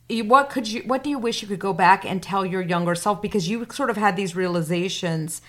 What 0.10 0.50
could 0.50 0.68
you? 0.68 0.82
What 0.84 1.04
do 1.04 1.10
you 1.10 1.20
wish 1.20 1.42
you 1.42 1.48
could 1.48 1.60
go 1.60 1.74
back 1.74 2.06
and 2.06 2.24
tell 2.24 2.46
your 2.46 2.62
younger 2.62 2.96
self? 2.96 3.22
Because 3.22 3.50
you 3.50 3.66
sort 3.72 3.90
of 3.90 3.98
had 3.98 4.16
these 4.16 4.36
realizations 4.36 5.42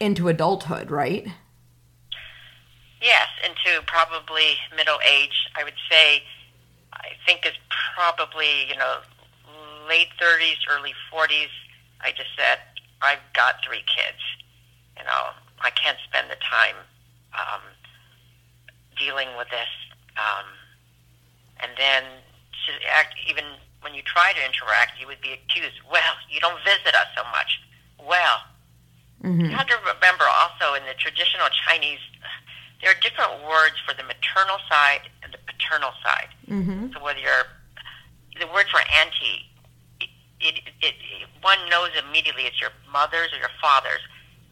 into 0.00 0.28
adulthood, 0.28 0.90
right? 0.90 1.26
Yes, 3.00 3.28
into 3.44 3.84
probably 3.86 4.56
middle 4.76 4.98
age. 5.06 5.48
I 5.56 5.64
would 5.64 5.78
say, 5.90 6.22
I 6.92 7.08
think 7.26 7.46
is 7.46 7.52
probably 7.94 8.68
you 8.68 8.76
know 8.76 8.98
late 9.88 10.08
thirties, 10.18 10.56
early 10.68 10.92
forties. 11.10 11.48
I 12.00 12.10
just 12.10 12.30
said 12.36 12.58
I've 13.02 13.22
got 13.34 13.56
three 13.64 13.84
kids. 13.86 14.20
You 14.98 15.04
know, 15.04 15.32
I 15.60 15.70
can't 15.70 15.98
spend 16.04 16.30
the 16.30 16.36
time 16.36 16.76
um, 17.32 17.62
dealing 18.98 19.28
with 19.36 19.48
this. 19.48 19.68
Um, 20.16 20.44
and 21.62 21.72
then 21.76 22.02
to 22.66 22.72
act, 22.92 23.14
even 23.28 23.44
when 23.80 23.94
you 23.94 24.02
try 24.02 24.32
to 24.32 24.40
interact, 24.44 25.00
you 25.00 25.06
would 25.06 25.20
be 25.20 25.32
accused. 25.32 25.80
Well, 25.90 26.14
you 26.28 26.40
don't 26.40 26.58
visit 26.64 26.94
us 26.94 27.08
so 27.16 27.24
much. 27.32 27.60
Well, 27.96 28.44
you 29.22 29.50
have 29.52 29.66
to 29.66 29.76
remember 29.84 30.24
also 30.24 30.74
in 30.74 30.82
the 30.88 30.94
traditional 30.96 31.48
Chinese, 31.66 32.00
there 32.80 32.90
are 32.90 33.00
different 33.04 33.44
words 33.44 33.76
for 33.84 33.92
the 33.92 34.02
maternal 34.02 34.56
side 34.68 35.12
and 35.22 35.32
the 35.32 35.38
paternal 35.44 35.92
side. 36.02 36.32
Mm-hmm. 36.48 36.92
So 36.92 37.04
whether 37.04 37.20
you're 37.20 37.48
the 38.40 38.48
word 38.48 38.66
for 38.72 38.80
auntie, 38.80 39.44
it, 40.00 40.08
it, 40.40 40.54
it, 40.80 40.94
it 40.96 41.28
one 41.42 41.58
knows 41.68 41.90
immediately 42.08 42.44
it's 42.44 42.60
your 42.60 42.72
mother's 42.90 43.32
or 43.32 43.38
your 43.38 43.52
father's, 43.60 44.00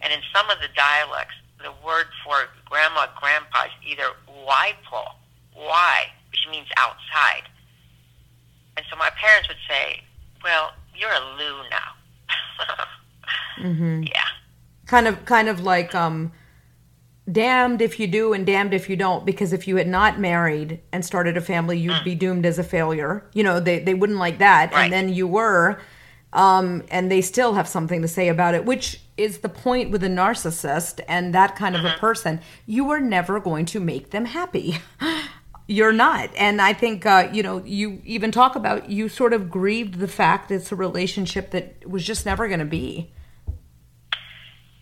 and 0.03 0.13
in 0.13 0.21
some 0.35 0.51
of 0.51 0.61
the 0.61 0.69
dialects, 0.77 1.35
the 1.65 1.73
word 1.85 2.07
for 2.23 2.53
grandma, 2.69 3.07
grandpa 3.19 3.65
is 3.65 3.77
either 3.89 4.13
waipo, 4.45 5.17
why, 5.55 6.13
which 6.31 6.45
means 6.51 6.69
outside. 6.77 7.49
And 8.77 8.85
so 8.91 8.97
my 8.97 9.11
parents 9.17 9.49
would 9.49 9.65
say, 9.67 10.05
"Well, 10.45 10.73
you're 10.95 11.11
a 11.11 11.25
Lu 11.41 11.65
now." 11.73 12.85
Mm-hmm. 13.59 14.05
Yeah. 14.05 14.28
Kind 14.89 15.07
of 15.07 15.25
kind 15.25 15.49
of 15.49 15.61
like 15.61 15.95
um 15.95 16.33
damned 17.31 17.83
if 17.83 18.01
you 18.01 18.07
do 18.07 18.33
and 18.33 18.47
damned 18.47 18.73
if 18.73 18.89
you 18.89 18.97
don't 18.97 19.25
because 19.27 19.53
if 19.53 19.69
you 19.69 19.77
had 19.77 19.87
not 19.87 20.19
married 20.19 20.81
and 20.93 21.05
started 21.05 21.37
a 21.37 21.41
family 21.41 21.79
you'd 21.79 22.03
be 22.03 22.15
doomed 22.15 22.45
as 22.45 22.59
a 22.59 22.65
failure. 22.65 23.25
You 23.35 23.45
know 23.45 23.61
they 23.61 23.79
they 23.79 23.95
wouldn't 23.95 24.19
like 24.19 24.39
that. 24.39 24.73
Right. 24.73 24.85
and 24.85 24.93
then 24.93 25.15
you 25.15 25.29
were 25.29 25.79
um 26.33 26.83
and 26.91 27.11
they 27.11 27.21
still 27.21 27.55
have 27.55 27.69
something 27.69 28.03
to 28.03 28.09
say 28.09 28.29
about 28.29 28.55
it 28.55 28.67
which 28.67 29.01
is 29.17 29.39
the 29.39 29.49
point 29.49 29.91
with 29.91 30.03
a 30.05 30.09
narcissist 30.09 31.01
and 31.07 31.35
that 31.35 31.55
kind 31.55 31.77
of 31.77 31.85
a 31.85 31.93
person. 31.99 32.41
You 32.67 32.91
are 32.91 33.01
never 33.01 33.41
going 33.41 33.67
to 33.67 33.81
make 33.81 34.11
them 34.11 34.25
happy. 34.25 34.79
You're 35.71 35.93
not. 35.93 36.31
And 36.35 36.63
i 36.63 36.73
think 36.73 37.05
uh, 37.05 37.29
you 37.31 37.43
know 37.43 37.63
you 37.65 38.01
even 38.07 38.33
talk 38.33 38.57
about 38.57 38.89
you 38.89 39.11
sort 39.11 39.35
of 39.35 39.51
grieved 39.51 39.99
the 39.99 40.09
fact 40.09 40.51
it's 40.51 40.73
a 40.73 40.77
relationship 40.77 41.51
that 41.51 41.87
was 41.87 42.05
just 42.05 42.25
never 42.25 42.49
going 42.49 42.61
to 42.61 42.65
be 42.65 43.13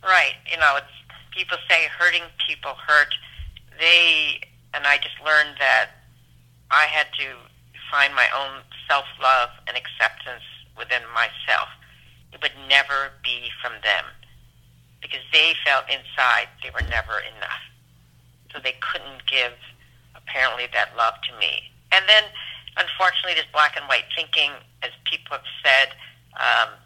Right. 0.07 0.39
You 0.47 0.57
know, 0.59 0.79
it's 0.79 0.95
people 1.35 1.59
say 1.69 1.91
hurting 1.99 2.23
people 2.47 2.75
hurt. 2.87 3.13
They 3.79 4.39
and 4.73 4.87
I 4.87 4.99
just 4.99 5.19
learned 5.25 5.59
that 5.59 5.99
I 6.71 6.87
had 6.87 7.11
to 7.19 7.35
find 7.91 8.15
my 8.15 8.31
own 8.31 8.63
self 8.89 9.05
love 9.21 9.51
and 9.67 9.77
acceptance 9.77 10.47
within 10.79 11.03
myself. 11.11 11.69
It 12.33 12.39
would 12.41 12.55
never 12.69 13.11
be 13.25 13.51
from 13.61 13.73
them 13.83 14.05
because 15.03 15.27
they 15.33 15.55
felt 15.67 15.91
inside 15.91 16.47
they 16.63 16.71
were 16.71 16.87
never 16.87 17.19
enough. 17.37 17.67
So 18.55 18.63
they 18.63 18.79
couldn't 18.79 19.27
give 19.27 19.59
apparently 20.15 20.71
that 20.73 20.95
love 20.97 21.15
to 21.27 21.33
me. 21.39 21.67
And 21.91 22.05
then 22.07 22.25
unfortunately 22.79 23.35
this 23.35 23.51
black 23.53 23.75
and 23.75 23.87
white 23.91 24.07
thinking, 24.15 24.55
as 24.83 24.95
people 25.03 25.35
have 25.35 25.51
said, 25.67 25.99
um, 26.39 26.79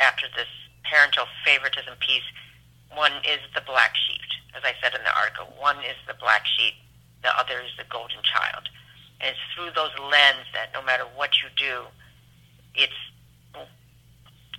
after 0.00 0.26
this 0.34 0.50
parental 0.82 1.26
favoritism 1.44 1.94
piece, 2.00 2.26
one 2.92 3.12
is 3.24 3.40
the 3.54 3.62
black 3.62 3.94
sheep, 3.96 4.20
as 4.56 4.62
I 4.64 4.74
said 4.82 4.94
in 4.94 5.02
the 5.04 5.14
article. 5.16 5.48
One 5.58 5.78
is 5.78 5.96
the 6.06 6.14
black 6.20 6.44
sheep, 6.46 6.74
the 7.22 7.32
other 7.38 7.60
is 7.60 7.72
the 7.78 7.84
golden 7.90 8.20
child. 8.22 8.68
And 9.20 9.30
it's 9.32 9.40
through 9.54 9.72
those 9.74 9.94
lens 9.98 10.46
that 10.52 10.70
no 10.74 10.82
matter 10.82 11.04
what 11.16 11.30
you 11.42 11.48
do, 11.56 11.88
it's 12.74 12.92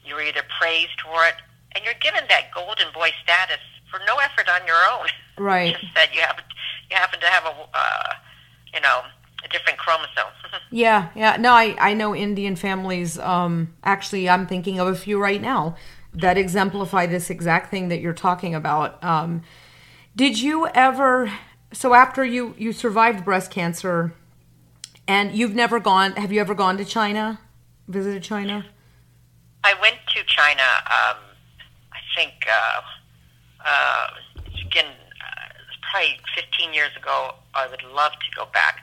you're 0.05 0.21
either 0.21 0.43
praised 0.61 1.01
for 1.01 1.25
it, 1.25 1.35
and 1.73 1.83
you're 1.83 1.97
given 1.99 2.23
that 2.29 2.53
golden 2.53 2.87
boy 2.93 3.09
status 3.23 3.59
for 3.89 3.99
no 4.05 4.17
effort 4.17 4.47
on 4.49 4.65
your 4.67 4.77
own. 4.93 5.07
right 5.37 5.75
Just 5.81 5.93
that 5.95 6.13
you 6.13 6.21
happen 6.21 6.43
you 6.89 6.95
happen 6.95 7.19
to 7.19 7.25
have 7.25 7.43
a 7.45 7.55
uh, 7.73 8.13
you 8.73 8.81
know 8.81 9.01
a 9.43 9.47
different 9.49 9.77
chromosome. 9.77 10.31
Yeah, 10.71 11.09
yeah. 11.15 11.37
No, 11.37 11.53
I, 11.53 11.75
I 11.79 11.93
know 11.93 12.13
Indian 12.15 12.55
families. 12.57 13.17
Um, 13.19 13.73
actually, 13.83 14.27
I'm 14.27 14.45
thinking 14.45 14.79
of 14.79 14.87
a 14.87 14.95
few 14.95 15.21
right 15.21 15.41
now 15.41 15.77
that 16.15 16.37
exemplify 16.37 17.05
this 17.05 17.29
exact 17.29 17.69
thing 17.69 17.89
that 17.89 17.99
you're 17.99 18.13
talking 18.13 18.55
about. 18.55 19.03
Um, 19.03 19.43
did 20.15 20.39
you 20.39 20.67
ever? 20.67 21.31
So 21.73 21.93
after 21.93 22.23
you 22.23 22.55
you 22.57 22.71
survived 22.71 23.25
breast 23.25 23.51
cancer, 23.51 24.13
and 25.07 25.35
you've 25.35 25.55
never 25.55 25.79
gone. 25.79 26.13
Have 26.13 26.31
you 26.31 26.39
ever 26.39 26.55
gone 26.55 26.77
to 26.77 26.85
China? 26.85 27.39
Visited 27.87 28.23
China? 28.23 28.65
I 29.63 29.73
went 29.81 29.97
to 30.15 30.23
China. 30.25 30.63
Um, 30.85 31.17
I 31.91 31.99
think 32.15 32.33
uh, 32.49 32.81
uh, 33.65 34.07
again, 34.65 34.85
uh, 34.85 35.49
probably 35.91 36.17
15 36.35 36.73
years 36.73 36.91
ago. 36.97 37.35
I 37.53 37.67
would 37.67 37.83
love 37.83 38.11
to 38.13 38.35
go 38.35 38.47
back. 38.53 38.81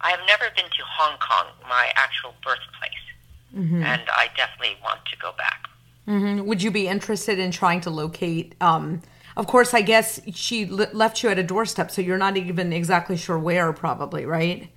I 0.00 0.10
have 0.10 0.20
never 0.26 0.44
been 0.54 0.66
to 0.66 0.82
Hong 0.84 1.18
Kong, 1.18 1.46
my 1.68 1.90
actual 1.94 2.34
birthplace, 2.44 2.92
and 3.84 4.02
I 4.08 4.28
definitely 4.36 4.76
want 4.82 5.00
to 5.06 5.16
go 5.16 5.32
back. 5.38 5.68
Hmm 6.06 6.42
Would 6.42 6.62
you 6.62 6.70
be 6.70 6.88
interested 6.88 7.38
in 7.38 7.50
trying 7.50 7.80
to 7.82 7.90
locate? 7.90 8.54
Um, 8.60 9.02
of 9.36 9.46
course, 9.46 9.74
I 9.74 9.80
guess 9.80 10.20
she 10.32 10.66
le- 10.66 10.92
left 10.92 11.22
you 11.22 11.28
at 11.28 11.38
a 11.38 11.42
doorstep, 11.42 11.90
so 11.90 12.02
you're 12.02 12.18
not 12.18 12.36
even 12.36 12.72
exactly 12.72 13.16
sure 13.16 13.38
where, 13.38 13.72
probably, 13.72 14.26
right? 14.26 14.68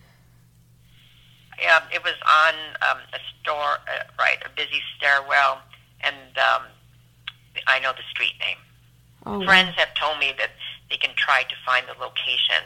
Um, 1.74 1.84
it 1.94 2.04
was 2.04 2.14
on 2.28 2.54
um, 2.90 2.98
a 3.14 3.20
store, 3.42 3.78
uh, 3.88 4.04
right, 4.18 4.38
a 4.46 4.50
busy 4.56 4.82
stairwell, 4.96 5.62
and 6.02 6.16
um, 6.38 6.64
I 7.68 7.80
know 7.80 7.92
the 7.92 8.04
street 8.10 8.34
name. 8.40 8.58
Oh. 9.26 9.44
Friends 9.44 9.76
have 9.76 9.94
told 9.96 10.20
me 10.20 10.34
that 10.38 10.52
they 10.90 10.98
can 10.98 11.12
try 11.16 11.44
to 11.44 11.56
find 11.66 11.86
the 11.88 12.00
location, 12.00 12.64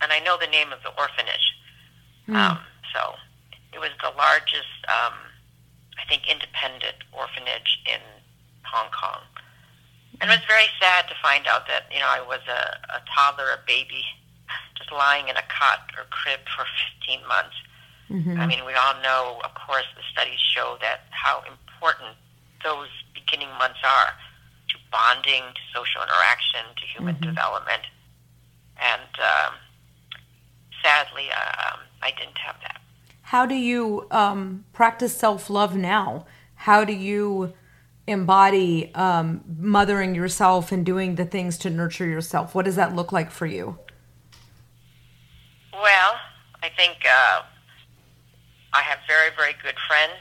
and 0.00 0.12
I 0.12 0.18
know 0.20 0.36
the 0.38 0.48
name 0.48 0.72
of 0.72 0.82
the 0.82 0.90
orphanage. 1.00 1.54
Um, 2.28 2.58
so 2.92 3.14
it 3.72 3.78
was 3.78 3.90
the 4.02 4.10
largest, 4.16 4.72
um, 4.88 5.14
I 6.04 6.08
think, 6.08 6.28
independent 6.28 7.00
orphanage 7.12 7.80
in 7.86 8.00
Hong 8.62 8.90
Kong. 8.92 9.20
And 10.20 10.30
it 10.30 10.34
was 10.34 10.44
very 10.46 10.68
sad 10.80 11.08
to 11.08 11.14
find 11.22 11.46
out 11.46 11.66
that, 11.66 11.88
you 11.90 11.98
know, 11.98 12.08
I 12.08 12.20
was 12.20 12.40
a, 12.46 12.76
a 12.92 13.00
toddler, 13.08 13.50
a 13.50 13.58
baby, 13.66 14.04
just 14.76 14.92
lying 14.92 15.28
in 15.28 15.36
a 15.36 15.42
cot 15.48 15.90
or 15.96 16.04
crib 16.10 16.40
for 16.54 16.64
15 17.00 17.26
months. 17.26 17.56
I 18.38 18.46
mean, 18.46 18.64
we 18.66 18.74
all 18.74 18.94
know, 19.02 19.40
of 19.42 19.54
course, 19.54 19.86
the 19.96 20.02
studies 20.12 20.38
show 20.38 20.76
that 20.80 21.08
how 21.10 21.42
important 21.48 22.14
those 22.62 22.88
beginning 23.14 23.48
months 23.58 23.80
are 23.82 24.12
to 24.68 24.76
bonding, 24.92 25.42
to 25.56 25.62
social 25.74 26.02
interaction, 26.02 26.62
to 26.76 26.84
human 26.86 27.16
development. 27.20 27.82
and 28.76 29.10
um, 29.18 29.54
sadly, 30.82 31.30
uh, 31.30 31.72
um, 31.72 31.80
I 32.02 32.10
didn't 32.10 32.38
have 32.38 32.56
that. 32.62 32.80
How 33.24 33.46
do 33.46 33.54
you 33.54 34.06
um, 34.10 34.64
practice 34.74 35.16
self 35.16 35.48
love 35.48 35.74
now? 35.74 36.26
How 36.56 36.84
do 36.84 36.92
you 36.92 37.54
embody 38.06 38.94
um, 38.94 39.42
mothering 39.58 40.14
yourself 40.14 40.70
and 40.70 40.84
doing 40.84 41.14
the 41.14 41.24
things 41.24 41.56
to 41.58 41.70
nurture 41.70 42.06
yourself? 42.06 42.54
What 42.54 42.66
does 42.66 42.76
that 42.76 42.94
look 42.94 43.12
like 43.12 43.30
for 43.30 43.46
you? 43.46 43.78
Well, 45.72 46.12
I 46.62 46.68
think 46.76 46.98
uh, 47.04 47.42
I 48.74 48.82
have 48.82 48.98
very, 49.08 49.30
very 49.34 49.54
good 49.62 49.76
friends. 49.88 50.20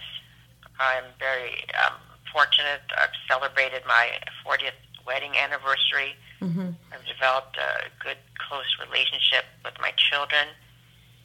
I'm 0.79 1.03
very 1.19 1.65
um, 1.86 2.00
fortunate. 2.31 2.81
I've 2.98 3.10
celebrated 3.27 3.83
my 3.86 4.12
40th 4.48 4.79
wedding 5.05 5.33
anniversary. 5.36 6.15
Mm-hmm. 6.41 6.69
I've 6.93 7.05
developed 7.05 7.57
a 7.57 7.89
good, 8.01 8.17
close 8.48 8.77
relationship 8.79 9.43
with 9.65 9.74
my 9.81 9.91
children. 9.98 10.48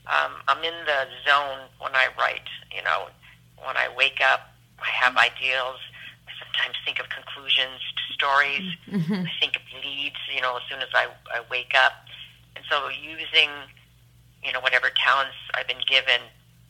Um, 0.09 0.33
I'm 0.49 0.65
in 0.65 0.75
the 0.87 1.07
zone 1.27 1.69
when 1.81 1.95
I 1.95 2.09
write. 2.19 2.49
You 2.75 2.83
know, 2.83 3.09
when 3.65 3.77
I 3.77 3.89
wake 3.95 4.21
up, 4.21 4.53
I 4.81 4.89
have 4.89 5.17
ideals. 5.17 5.81
I 6.27 6.33
sometimes 6.41 6.77
think 6.85 6.99
of 7.01 7.09
conclusions 7.09 7.81
to 7.81 8.15
stories. 8.15 8.67
Mm-hmm. 8.89 9.27
I 9.27 9.33
think 9.41 9.57
of 9.57 9.63
leads. 9.85 10.21
You 10.35 10.41
know, 10.41 10.57
as 10.57 10.63
soon 10.69 10.81
as 10.81 10.89
I, 10.95 11.09
I 11.33 11.43
wake 11.51 11.73
up, 11.75 11.93
and 12.57 12.65
so 12.71 12.89
using 12.89 13.51
you 14.43 14.53
know 14.53 14.61
whatever 14.61 14.91
talents 14.97 15.37
I've 15.55 15.69
been 15.69 15.85
given 15.87 16.21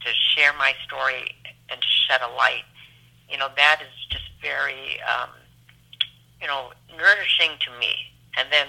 to 0.04 0.10
share 0.34 0.52
my 0.54 0.74
story 0.86 1.34
and 1.70 1.80
to 1.80 1.86
shed 2.08 2.20
a 2.22 2.34
light. 2.36 2.64
You 3.30 3.36
know, 3.38 3.48
that 3.56 3.80
is 3.82 3.92
just 4.10 4.24
very, 4.40 5.00
um, 5.02 5.30
you 6.40 6.46
know, 6.46 6.72
nourishing 6.96 7.58
to 7.60 7.70
me. 7.78 7.94
And 8.36 8.48
then, 8.50 8.68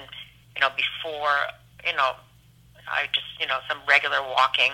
you 0.55 0.61
know, 0.61 0.69
before, 0.75 1.37
you 1.85 1.95
know, 1.95 2.13
I 2.89 3.07
just, 3.13 3.27
you 3.39 3.47
know, 3.47 3.59
some 3.67 3.79
regular 3.87 4.21
walking, 4.21 4.71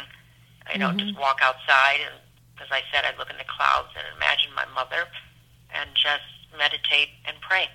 you 0.74 0.80
know, 0.80 0.90
mm-hmm. 0.90 1.00
just 1.00 1.20
walk 1.20 1.40
outside 1.42 2.00
and, 2.02 2.16
as 2.62 2.68
I 2.72 2.82
said, 2.92 3.04
I'd 3.04 3.18
look 3.18 3.30
in 3.30 3.38
the 3.38 3.44
clouds 3.44 3.90
and 3.98 4.06
imagine 4.16 4.50
my 4.56 4.66
mother 4.74 5.08
and 5.74 5.90
just 5.94 6.24
meditate 6.58 7.10
and 7.28 7.36
pray. 7.42 7.68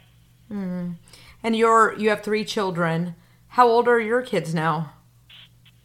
Mm. 0.51 0.97
And 1.43 1.57
you're, 1.57 1.95
you 1.99 2.09
have 2.09 2.23
three 2.23 2.45
children. 2.45 3.15
How 3.49 3.69
old 3.69 3.89
are 3.89 4.01
your 4.01 4.23
kids 4.23 4.55
now? 4.55 4.95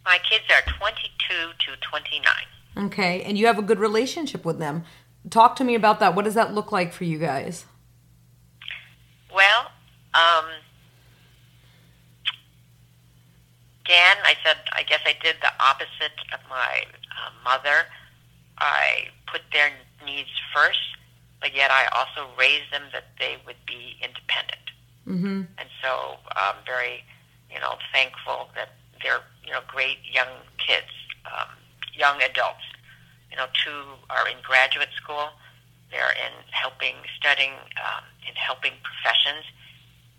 My 0.06 0.20
kids 0.30 0.46
are 0.50 0.62
22 0.80 1.36
to 1.60 1.78
29. 1.82 2.86
Okay. 2.86 3.22
And 3.24 3.38
you 3.38 3.48
have 3.48 3.60
a 3.60 3.64
good 3.64 3.80
relationship 3.80 4.46
with 4.46 4.60
them. 4.60 4.84
Talk 5.30 5.56
to 5.58 5.64
me 5.64 5.76
about 5.76 6.00
that. 6.00 6.16
What 6.16 6.26
does 6.26 6.36
that 6.36 6.54
look 6.54 6.72
like 6.72 6.94
for 6.94 7.04
you 7.04 7.18
guys? 7.18 7.66
Well, 9.34 9.72
um, 10.14 10.46
Dan, 13.88 14.18
I 14.24 14.36
said, 14.44 14.58
I 14.74 14.84
guess 14.84 15.02
I 15.06 15.16
did 15.22 15.36
the 15.42 15.52
opposite 15.60 16.18
of 16.34 16.40
my 16.50 16.84
uh, 17.14 17.32
mother. 17.44 17.86
I 18.58 19.10
put 19.32 19.42
their 19.52 19.70
needs 20.06 20.30
first, 20.54 20.80
but 21.40 21.56
yet 21.56 21.72
I 21.72 21.86
also 21.88 22.30
raised 22.38 22.72
them 22.72 22.84
that 22.94 23.06
they 23.20 23.38
would 23.46 23.62
be 23.68 23.98
independent. 24.02 24.66
Mm-hmm. 25.08 25.42
And 25.58 25.70
so 25.82 26.18
I'm 26.36 26.56
very, 26.66 27.04
you 27.52 27.60
know, 27.60 27.76
thankful 27.94 28.50
that 28.56 28.70
they're, 29.04 29.22
you 29.46 29.52
know, 29.52 29.62
great 29.68 29.98
young 30.12 30.30
kids, 30.58 30.90
um, 31.26 31.50
young 31.94 32.22
adults 32.22 32.64
you 33.36 33.42
know, 33.44 33.52
two 33.52 34.00
are 34.10 34.30
in 34.30 34.38
graduate 34.44 34.96
school. 34.96 35.28
They're 35.92 36.16
in 36.16 36.32
helping, 36.52 36.96
studying 37.20 37.52
um, 37.84 38.04
in 38.24 38.34
helping 38.36 38.72
professions, 38.80 39.44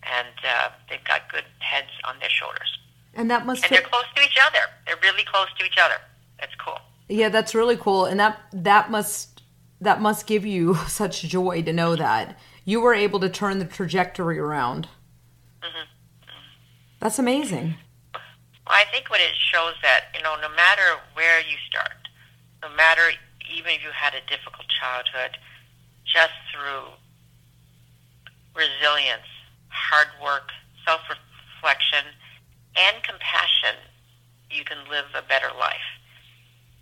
and 0.02 0.36
uh, 0.44 0.68
they've 0.88 1.02
got 1.04 1.32
good 1.32 1.48
heads 1.60 1.88
on 2.04 2.16
their 2.20 2.28
shoulders. 2.28 2.78
And 3.16 3.30
that 3.30 3.46
must. 3.46 3.64
And 3.64 3.72
they're 3.72 3.82
close 3.82 4.04
to 4.14 4.22
each 4.22 4.38
other. 4.46 4.58
They're 4.86 4.98
really 5.02 5.24
close 5.24 5.48
to 5.58 5.64
each 5.64 5.78
other. 5.82 5.96
That's 6.38 6.54
cool. 6.64 6.78
Yeah, 7.08 7.30
that's 7.30 7.54
really 7.54 7.76
cool, 7.76 8.04
and 8.04 8.20
that 8.20 8.38
that 8.52 8.90
must 8.90 9.42
that 9.80 10.00
must 10.00 10.26
give 10.26 10.44
you 10.44 10.74
such 10.86 11.22
joy 11.22 11.62
to 11.62 11.72
know 11.72 11.96
that 11.96 12.38
you 12.64 12.80
were 12.80 12.94
able 12.94 13.20
to 13.20 13.28
turn 13.28 13.58
the 13.58 13.64
trajectory 13.64 14.38
around. 14.38 14.88
Mm-hmm. 15.62 15.78
Mm-hmm. 15.78 16.42
That's 17.00 17.18
amazing. 17.18 17.76
Well, 18.12 18.74
I 18.74 18.84
think 18.92 19.08
what 19.08 19.20
it 19.20 19.32
shows 19.36 19.74
that 19.82 20.06
you 20.14 20.22
know, 20.22 20.36
no 20.42 20.48
matter 20.54 21.00
where 21.14 21.40
you 21.40 21.56
start, 21.68 22.08
no 22.62 22.68
matter 22.76 23.02
even 23.54 23.72
if 23.72 23.82
you 23.82 23.90
had 23.94 24.14
a 24.14 24.20
difficult 24.28 24.66
childhood, 24.68 25.38
just 26.04 26.34
through 26.52 26.92
resilience, 28.54 29.28
hard 29.68 30.08
work, 30.22 30.50
self 30.84 31.00
reflection, 31.08 32.04
and 32.76 33.02
compassion, 33.02 33.76
you 34.50 34.64
can 34.64 34.78
live 34.90 35.06
a 35.14 35.22
better 35.22 35.48
life. 35.58 35.88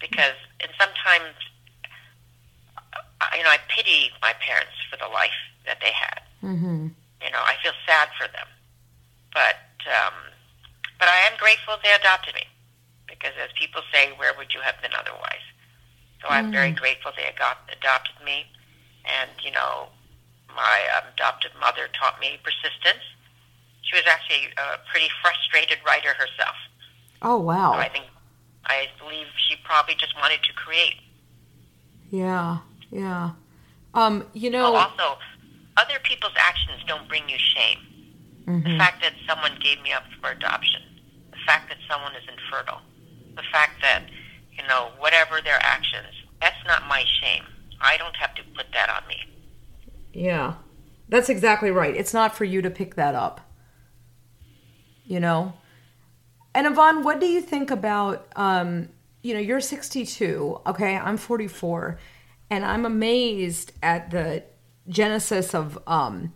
Because, 0.00 0.37
and 0.61 0.70
sometimes, 0.78 1.35
you 3.37 3.42
know, 3.42 3.50
I 3.50 3.59
pity 3.68 4.11
my 4.20 4.35
parents 4.40 4.74
for 4.90 4.96
the 4.96 5.09
life 5.09 5.38
that 5.66 5.78
they 5.80 5.92
had. 5.92 6.20
Mm-hmm. 6.42 6.88
You 7.24 7.30
know, 7.30 7.40
I 7.40 7.54
feel 7.62 7.72
sad 7.87 8.09
for 8.20 8.28
them, 8.28 8.46
but 9.33 9.57
um, 9.88 10.12
but 10.98 11.09
I 11.09 11.24
am 11.30 11.38
grateful 11.38 11.74
they 11.83 11.92
adopted 11.92 12.35
me. 12.35 12.44
Because, 13.09 13.33
as 13.42 13.50
people 13.59 13.80
say, 13.92 14.12
where 14.16 14.35
would 14.37 14.52
you 14.52 14.61
have 14.61 14.80
been 14.83 14.92
otherwise? 14.92 15.44
So 16.20 16.28
I'm 16.28 16.50
very 16.50 16.72
mm. 16.72 16.76
grateful 16.76 17.12
they 17.16 17.28
got, 17.38 17.59
adopted 17.70 18.16
me. 18.24 18.46
And, 19.04 19.30
you 19.44 19.52
know, 19.52 19.88
my 20.57 20.80
adopted 21.12 21.52
mother 21.61 21.88
taught 21.92 22.18
me 22.20 22.40
persistence. 22.42 23.04
She 23.85 23.97
was 23.97 24.05
actually 24.09 24.49
a 24.57 24.79
pretty 24.90 25.09
frustrated 25.23 25.79
writer 25.87 26.14
herself. 26.14 26.57
Oh, 27.23 27.38
wow. 27.38 27.73
So 27.73 27.79
I 27.79 27.88
think, 27.88 28.07
I 28.66 28.88
believe 28.99 29.27
she 29.49 29.57
probably 29.64 29.94
just 29.94 30.14
wanted 30.16 30.42
to 30.42 30.53
create. 30.55 30.97
Yeah, 32.11 32.59
yeah. 32.90 33.31
Um, 33.94 34.27
you 34.33 34.51
know. 34.51 34.73
Well, 34.73 34.90
also, 34.90 35.18
other 35.77 35.99
people's 36.03 36.35
actions 36.37 36.83
don't 36.87 37.09
bring 37.09 37.29
you 37.29 37.37
shame. 37.38 37.79
Mm-hmm. 38.47 38.73
The 38.73 38.79
fact 38.79 39.03
that 39.03 39.12
someone 39.29 39.59
gave 39.62 39.81
me 39.83 39.92
up 39.92 40.05
for 40.20 40.31
adoption, 40.31 40.83
the 41.31 41.38
fact 41.47 41.68
that 41.68 41.79
someone 41.88 42.12
is 42.14 42.23
infertile, 42.29 42.83
the 43.37 43.42
fact 43.51 43.81
that 43.83 44.05
you 44.57 44.66
know, 44.68 44.90
whatever 44.99 45.40
their 45.42 45.59
actions. 45.61 46.14
That's 46.40 46.57
not 46.66 46.87
my 46.88 47.05
shame. 47.20 47.44
I 47.81 47.97
don't 47.97 48.16
have 48.16 48.35
to 48.37 48.42
put 48.57 48.66
that 48.73 48.88
on 48.90 49.07
me. 49.09 49.16
Yeah. 50.12 50.55
That's 51.09 51.29
exactly 51.29 51.70
right. 51.70 51.94
It's 51.94 52.14
not 52.14 52.37
for 52.37 52.44
you 52.44 52.62
to 52.62 52.70
pick 52.70 52.94
that 52.94 53.14
up. 53.14 53.40
You 55.05 55.21
know? 55.21 55.55
And 56.55 56.67
Yvonne, 56.67 57.03
what 57.03 57.21
do 57.21 57.27
you 57.27 57.40
think 57.40 57.71
about 57.71 58.27
um, 58.37 58.88
you 59.25 59.33
know, 59.33 59.40
you're 59.40 59.61
62, 59.61 60.61
okay? 60.67 60.97
I'm 60.97 61.17
44, 61.17 61.99
and 62.51 62.64
I'm 62.64 62.85
amazed 62.85 63.73
at 63.83 64.11
the 64.11 64.45
genesis 64.87 65.55
of 65.55 65.79
um 65.87 66.35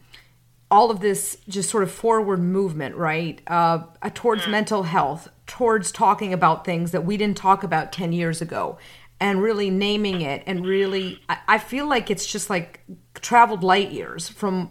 all 0.71 0.91
of 0.91 1.01
this 1.01 1.37
just 1.49 1.71
sort 1.71 1.83
of 1.83 1.91
forward 1.91 2.41
movement, 2.41 2.95
right? 2.95 3.41
Uh, 3.47 3.85
towards 4.13 4.43
mm. 4.43 4.51
mental 4.51 4.83
health, 4.83 5.29
towards 5.47 5.91
talking 5.91 6.33
about 6.33 6.65
things 6.65 6.91
that 6.91 7.05
we 7.05 7.17
didn't 7.17 7.39
talk 7.39 7.63
about 7.63 7.91
10 7.91 8.13
years 8.13 8.43
ago 8.43 8.77
and 9.19 9.43
really 9.43 9.71
naming 9.71 10.21
it 10.21 10.43
and 10.47 10.67
really 10.67 11.21
I, 11.29 11.39
I 11.49 11.59
feel 11.59 11.89
like 11.89 12.11
it's 12.11 12.27
just 12.27 12.51
like 12.51 12.81
traveled 13.15 13.63
light 13.63 13.91
years 13.91 14.29
from 14.29 14.71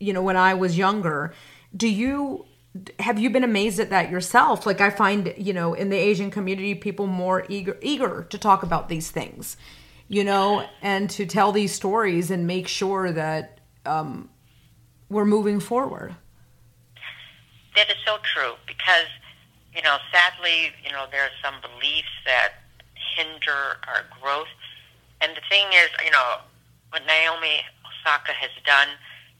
you 0.00 0.12
know 0.12 0.22
when 0.22 0.36
I 0.36 0.54
was 0.54 0.78
younger. 0.78 1.34
Do 1.76 1.88
you 1.88 2.46
have 2.98 3.18
you 3.18 3.30
been 3.30 3.44
amazed 3.44 3.78
at 3.78 3.90
that 3.90 4.10
yourself? 4.10 4.66
Like 4.66 4.80
I 4.80 4.90
find, 4.90 5.32
you 5.36 5.52
know, 5.52 5.74
in 5.74 5.90
the 5.90 5.96
Asian 5.96 6.30
community 6.30 6.74
people 6.74 7.06
more 7.06 7.46
eager 7.48 7.76
eager 7.82 8.26
to 8.30 8.38
talk 8.38 8.62
about 8.62 8.88
these 8.88 9.10
things, 9.10 9.56
you 10.08 10.24
know, 10.24 10.66
and 10.82 11.08
to 11.10 11.26
tell 11.26 11.52
these 11.52 11.72
stories 11.72 12.30
and 12.30 12.46
make 12.46 12.66
sure 12.66 13.12
that 13.12 13.60
um, 13.86 14.28
we're 15.08 15.24
moving 15.24 15.60
forward. 15.60 16.16
That 17.76 17.88
is 17.88 17.96
so 18.04 18.18
true 18.22 18.54
because 18.66 19.06
you 19.74 19.82
know, 19.82 19.98
sadly, 20.12 20.70
you 20.84 20.92
know, 20.92 21.06
there 21.10 21.22
are 21.22 21.36
some 21.42 21.54
beliefs 21.60 22.14
that 22.24 22.62
hinder 23.16 23.82
our 23.90 24.06
growth. 24.22 24.50
And 25.20 25.32
the 25.36 25.42
thing 25.50 25.66
is, 25.74 25.90
you 26.04 26.10
know, 26.12 26.38
what 26.90 27.02
Naomi 27.06 27.62
Osaka 27.82 28.32
has 28.32 28.50
done 28.64 28.88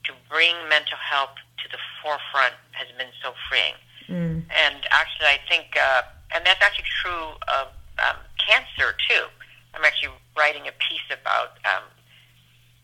to 0.07 0.13
bring 0.29 0.53
mental 0.69 0.97
health 0.97 1.35
to 1.63 1.65
the 1.69 1.77
forefront 2.01 2.53
has 2.71 2.87
been 2.97 3.11
so 3.21 3.33
freeing. 3.49 3.77
Mm. 4.07 4.45
And 4.49 4.79
actually, 4.91 5.27
I 5.27 5.39
think, 5.49 5.75
uh, 5.77 6.03
and 6.33 6.45
that's 6.45 6.61
actually 6.61 6.89
true 7.01 7.35
of 7.49 7.73
um, 7.99 8.17
cancer 8.37 8.95
too. 9.09 9.25
I'm 9.73 9.83
actually 9.83 10.13
writing 10.37 10.67
a 10.67 10.75
piece 10.77 11.09
about 11.09 11.57
um, 11.65 11.83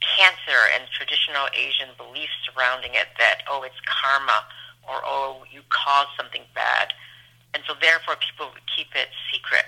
cancer 0.01 0.61
and 0.75 0.83
traditional 0.91 1.47
Asian 1.53 1.93
beliefs 1.95 2.33
surrounding 2.43 2.95
it 2.95 3.07
that, 3.19 3.43
oh, 3.49 3.63
it's 3.63 3.77
karma 3.85 4.43
or, 4.89 4.99
oh, 5.05 5.45
you 5.51 5.61
caused 5.69 6.09
something 6.17 6.41
bad 6.55 6.91
and 7.53 7.63
so 7.67 7.73
therefore 7.79 8.15
people 8.15 8.51
keep 8.75 8.87
it 8.95 9.09
secret. 9.31 9.65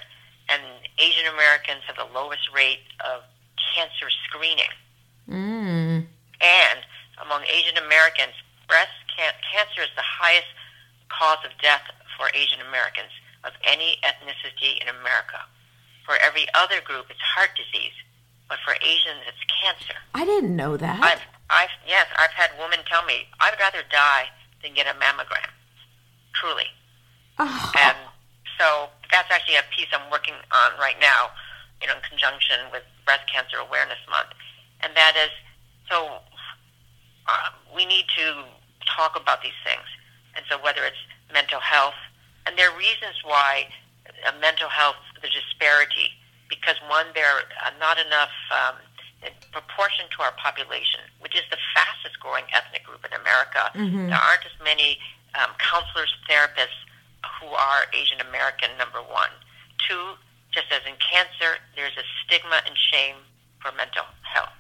And 0.49 0.61
Asian 0.99 1.27
Americans 1.33 1.83
have 1.87 1.95
the 1.95 2.07
lowest 2.13 2.47
rate 2.53 2.83
of 3.03 3.23
cancer 3.75 4.07
screening. 4.27 4.71
Mm. 5.29 6.07
And 6.41 6.79
among 7.21 7.43
Asian 7.45 7.77
Americans, 7.77 8.33
breast 8.67 8.95
can- 9.13 9.37
cancer 9.53 9.81
is 9.83 9.93
the 9.95 10.05
highest 10.05 10.49
cause 11.09 11.43
of 11.45 11.51
death 11.61 11.85
for 12.17 12.23
for 12.23 12.31
Asian 12.31 12.63
Americans 12.63 13.11
of 13.43 13.51
any 13.67 13.99
ethnicity 14.07 14.79
in 14.79 14.87
America. 14.87 15.43
For 16.07 16.15
every 16.23 16.47
other 16.55 16.79
group, 16.79 17.11
it's 17.11 17.19
heart 17.19 17.51
disease, 17.59 17.95
but 18.47 18.59
for 18.63 18.75
Asians, 18.79 19.27
it's 19.27 19.43
cancer. 19.51 19.99
I 20.15 20.23
didn't 20.23 20.55
know 20.55 20.77
that. 20.77 21.03
I've, 21.03 21.23
I've, 21.49 21.75
yes, 21.87 22.07
I've 22.15 22.31
had 22.31 22.51
women 22.59 22.79
tell 22.87 23.03
me, 23.03 23.27
I'd 23.41 23.59
rather 23.59 23.83
die 23.91 24.31
than 24.63 24.73
get 24.73 24.87
a 24.87 24.95
mammogram. 24.95 25.51
Truly. 26.33 26.71
Oh. 27.39 27.71
And 27.75 27.97
so 28.59 28.87
that's 29.11 29.27
actually 29.31 29.59
a 29.59 29.67
piece 29.75 29.87
I'm 29.91 30.09
working 30.11 30.35
on 30.51 30.71
right 30.79 30.99
now, 30.99 31.31
you 31.81 31.87
know, 31.87 31.95
in 31.95 32.03
conjunction 32.07 32.71
with 32.71 32.83
Breast 33.03 33.27
Cancer 33.27 33.57
Awareness 33.59 33.99
Month. 34.09 34.31
And 34.79 34.95
that 34.95 35.15
is, 35.19 35.31
so 35.91 36.23
uh, 37.27 37.49
we 37.75 37.85
need 37.85 38.05
to 38.15 38.47
talk 39.03 39.19
about 39.19 39.43
these 39.43 39.59
things. 39.67 39.83
And 40.35 40.45
so 40.49 40.55
whether 40.63 40.83
it's 40.87 41.03
mental 41.33 41.59
health, 41.59 41.99
and 42.47 42.57
there 42.57 42.71
are 42.71 42.77
reasons 42.77 43.19
why 43.23 43.67
uh, 44.23 44.31
mental 44.39 44.69
health, 44.69 44.99
the 45.21 45.27
disparity, 45.27 46.15
because 46.47 46.75
one, 46.87 47.07
there 47.13 47.27
are 47.27 47.75
not 47.79 47.99
enough 47.99 48.31
um, 48.51 48.75
in 49.27 49.31
proportion 49.51 50.05
to 50.15 50.23
our 50.23 50.31
population, 50.39 51.03
which 51.19 51.35
is 51.35 51.43
the 51.51 51.59
fastest 51.75 52.19
growing 52.19 52.43
ethnic 52.55 52.83
group 52.83 53.03
in 53.03 53.13
America. 53.15 53.71
Mhm. 53.75 54.07
There 54.11 54.19
aren't 54.19 54.45
as 54.47 54.55
many 54.63 54.99
um, 55.35 55.51
counselors, 55.59 56.11
therapists 56.29 56.79
who 57.39 57.47
are 57.47 57.87
Asian 57.93 58.19
American, 58.21 58.69
number 58.77 59.01
one. 59.01 59.31
Two, 59.87 60.15
just 60.51 60.67
as 60.71 60.83
in 60.85 60.95
cancer, 60.99 61.57
there's 61.75 61.95
a 61.97 62.05
stigma 62.23 62.61
and 62.67 62.75
shame 62.91 63.15
for 63.59 63.71
mental 63.73 64.05
health. 64.21 64.53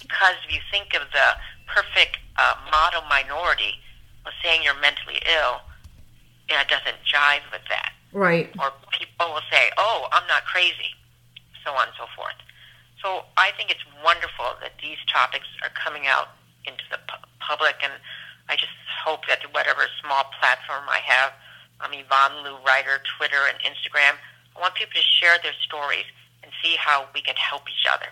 Because 0.00 0.34
if 0.46 0.54
you 0.54 0.60
think 0.70 0.94
of 0.94 1.02
the 1.12 1.28
perfect 1.66 2.18
uh, 2.36 2.54
model 2.70 3.02
minority, 3.08 3.80
well, 4.24 4.34
saying 4.42 4.62
you're 4.62 4.78
mentally 4.80 5.20
ill, 5.26 5.60
it 6.48 6.68
doesn't 6.68 6.98
jive 7.06 7.44
with 7.50 7.62
that. 7.68 7.92
Right. 8.12 8.50
Or 8.58 8.72
people 8.92 9.34
will 9.34 9.46
say, 9.50 9.70
oh, 9.76 10.08
I'm 10.12 10.26
not 10.28 10.44
crazy, 10.46 10.94
so 11.64 11.72
on 11.72 11.88
and 11.88 11.96
so 11.98 12.06
forth. 12.14 12.38
So 13.02 13.24
I 13.36 13.50
think 13.56 13.70
it's 13.70 13.84
wonderful 14.02 14.56
that 14.62 14.72
these 14.80 14.98
topics 15.12 15.46
are 15.62 15.70
coming 15.74 16.06
out 16.06 16.34
into 16.64 16.82
the 16.90 16.98
pu- 17.06 17.26
public, 17.40 17.76
and 17.82 17.92
I 18.48 18.56
just 18.56 18.72
hope 19.04 19.26
that 19.28 19.42
whatever 19.52 19.86
small 20.00 20.24
platform 20.40 20.88
I 20.88 20.98
have, 21.04 21.32
I'm 21.80 21.92
Yvonne 21.92 22.42
Liu 22.42 22.56
Writer, 22.64 23.02
Twitter 23.18 23.46
and 23.46 23.58
Instagram, 23.60 24.16
I 24.56 24.60
want 24.60 24.74
people 24.74 24.96
to 24.96 25.04
share 25.04 25.36
their 25.42 25.54
stories 25.60 26.08
and 26.42 26.50
see 26.64 26.74
how 26.78 27.06
we 27.12 27.20
can 27.20 27.36
help 27.36 27.68
each 27.68 27.84
other. 27.84 28.08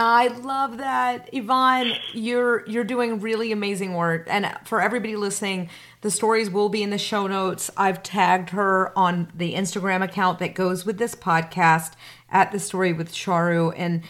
I 0.00 0.28
love 0.28 0.78
that, 0.78 1.28
Yvonne. 1.32 1.92
You're 2.14 2.64
you're 2.68 2.84
doing 2.84 3.18
really 3.18 3.50
amazing 3.50 3.94
work, 3.94 4.26
and 4.30 4.48
for 4.64 4.80
everybody 4.80 5.16
listening, 5.16 5.70
the 6.02 6.10
stories 6.12 6.48
will 6.48 6.68
be 6.68 6.84
in 6.84 6.90
the 6.90 6.98
show 6.98 7.26
notes. 7.26 7.68
I've 7.76 8.04
tagged 8.04 8.50
her 8.50 8.96
on 8.96 9.32
the 9.34 9.54
Instagram 9.54 10.04
account 10.04 10.38
that 10.38 10.54
goes 10.54 10.86
with 10.86 10.98
this 10.98 11.16
podcast 11.16 11.94
at 12.30 12.52
the 12.52 12.60
story 12.60 12.92
with 12.92 13.12
Charu, 13.12 13.74
and 13.76 14.04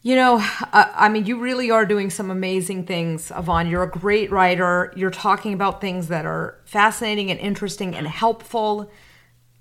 you 0.00 0.14
know, 0.14 0.36
uh, 0.72 0.92
I 0.94 1.08
mean, 1.08 1.26
you 1.26 1.40
really 1.40 1.72
are 1.72 1.84
doing 1.84 2.08
some 2.08 2.30
amazing 2.30 2.86
things, 2.86 3.32
Yvonne. 3.36 3.66
You're 3.66 3.82
a 3.82 3.90
great 3.90 4.30
writer. 4.30 4.92
You're 4.94 5.10
talking 5.10 5.52
about 5.52 5.80
things 5.80 6.06
that 6.06 6.24
are 6.24 6.60
fascinating 6.66 7.32
and 7.32 7.40
interesting 7.40 7.96
and 7.96 8.06
helpful 8.06 8.92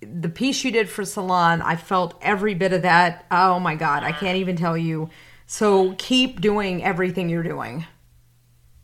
the 0.01 0.30
piece 0.30 0.63
you 0.63 0.69
did 0.69 0.88
for 0.88 1.04
Salon, 1.04 1.63
I 1.63 1.75
felt 1.78 2.13
every 2.21 2.54
bit 2.54 2.73
of 2.73 2.84
that. 2.84 3.25
Oh 3.32 3.60
my 3.60 3.75
God, 3.75 4.04
I 4.04 4.12
can't 4.12 4.38
even 4.38 4.56
tell 4.56 4.78
you. 4.78 5.10
So 5.46 5.94
keep 5.98 6.42
doing 6.42 6.84
everything 6.84 7.30
you're 7.30 7.44
doing. 7.44 7.86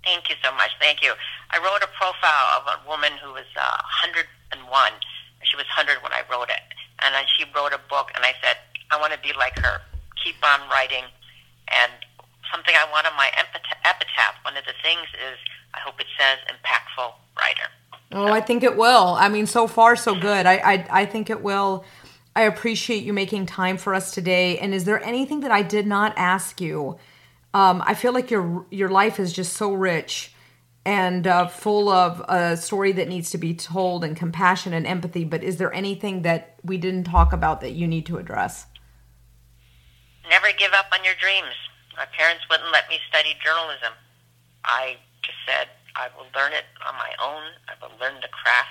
Thank 0.03 0.29
you 0.29 0.35
so 0.43 0.51
much. 0.55 0.71
Thank 0.79 1.03
you. 1.03 1.13
I 1.51 1.57
wrote 1.57 1.83
a 1.83 1.91
profile 1.97 2.47
of 2.57 2.63
a 2.69 2.89
woman 2.89 3.11
who 3.21 3.33
was 3.33 3.49
uh, 3.57 3.77
101. 4.01 4.65
She 5.43 5.55
was 5.57 5.65
100 5.77 6.01
when 6.01 6.13
I 6.13 6.21
wrote 6.29 6.49
it. 6.49 6.61
And 7.03 7.13
then 7.13 7.25
she 7.37 7.45
wrote 7.55 7.73
a 7.73 7.81
book, 7.89 8.11
and 8.15 8.23
I 8.23 8.33
said, 8.41 8.57
I 8.91 8.99
want 8.99 9.13
to 9.13 9.19
be 9.19 9.33
like 9.37 9.57
her. 9.59 9.81
Keep 10.23 10.37
on 10.45 10.69
writing. 10.69 11.03
And 11.67 11.91
something 12.53 12.73
I 12.75 12.85
want 12.91 13.07
on 13.07 13.15
my 13.17 13.29
epitaph, 13.85 14.35
one 14.43 14.57
of 14.57 14.65
the 14.65 14.77
things 14.83 15.07
is 15.17 15.37
I 15.73 15.79
hope 15.79 15.99
it 15.99 16.07
says 16.17 16.37
impactful 16.45 17.11
writer. 17.37 17.69
Oh, 18.13 18.31
I 18.31 18.41
think 18.41 18.63
it 18.63 18.75
will. 18.75 19.15
I 19.17 19.29
mean, 19.29 19.47
so 19.47 19.67
far 19.67 19.95
so 19.95 20.13
good. 20.13 20.45
I 20.45 20.55
I, 20.57 20.87
I 20.91 21.05
think 21.05 21.29
it 21.29 21.41
will. 21.41 21.85
I 22.35 22.43
appreciate 22.43 23.03
you 23.03 23.13
making 23.13 23.45
time 23.45 23.77
for 23.77 23.93
us 23.93 24.13
today. 24.13 24.57
And 24.57 24.73
is 24.73 24.85
there 24.85 25.03
anything 25.03 25.41
that 25.41 25.51
I 25.51 25.61
did 25.61 25.85
not 25.85 26.13
ask 26.15 26.61
you? 26.61 26.97
Um, 27.53 27.83
I 27.85 27.93
feel 27.93 28.13
like 28.13 28.31
your 28.31 28.65
your 28.71 28.89
life 28.89 29.19
is 29.19 29.33
just 29.33 29.53
so 29.53 29.73
rich 29.73 30.33
and 30.85 31.27
uh, 31.27 31.47
full 31.47 31.89
of 31.89 32.21
a 32.27 32.57
story 32.57 32.91
that 32.93 33.07
needs 33.07 33.29
to 33.31 33.37
be 33.37 33.53
told 33.53 34.03
and 34.03 34.15
compassion 34.15 34.73
and 34.73 34.87
empathy. 34.87 35.25
But 35.25 35.43
is 35.43 35.57
there 35.57 35.73
anything 35.73 36.21
that 36.23 36.55
we 36.63 36.77
didn't 36.77 37.03
talk 37.03 37.33
about 37.33 37.61
that 37.61 37.71
you 37.71 37.87
need 37.87 38.05
to 38.07 38.17
address? 38.17 38.65
Never 40.29 40.47
give 40.57 40.71
up 40.73 40.87
on 40.93 41.03
your 41.03 41.15
dreams. 41.15 41.53
My 41.97 42.05
parents 42.17 42.45
wouldn't 42.49 42.71
let 42.71 42.89
me 42.89 42.97
study 43.09 43.35
journalism. 43.43 43.93
I 44.63 44.95
just 45.21 45.37
said, 45.45 45.67
I 45.95 46.07
will 46.15 46.27
learn 46.33 46.53
it 46.53 46.65
on 46.87 46.95
my 46.95 47.11
own. 47.21 47.43
I 47.67 47.73
will 47.81 47.93
learn 47.99 48.15
the 48.21 48.29
craft. 48.29 48.69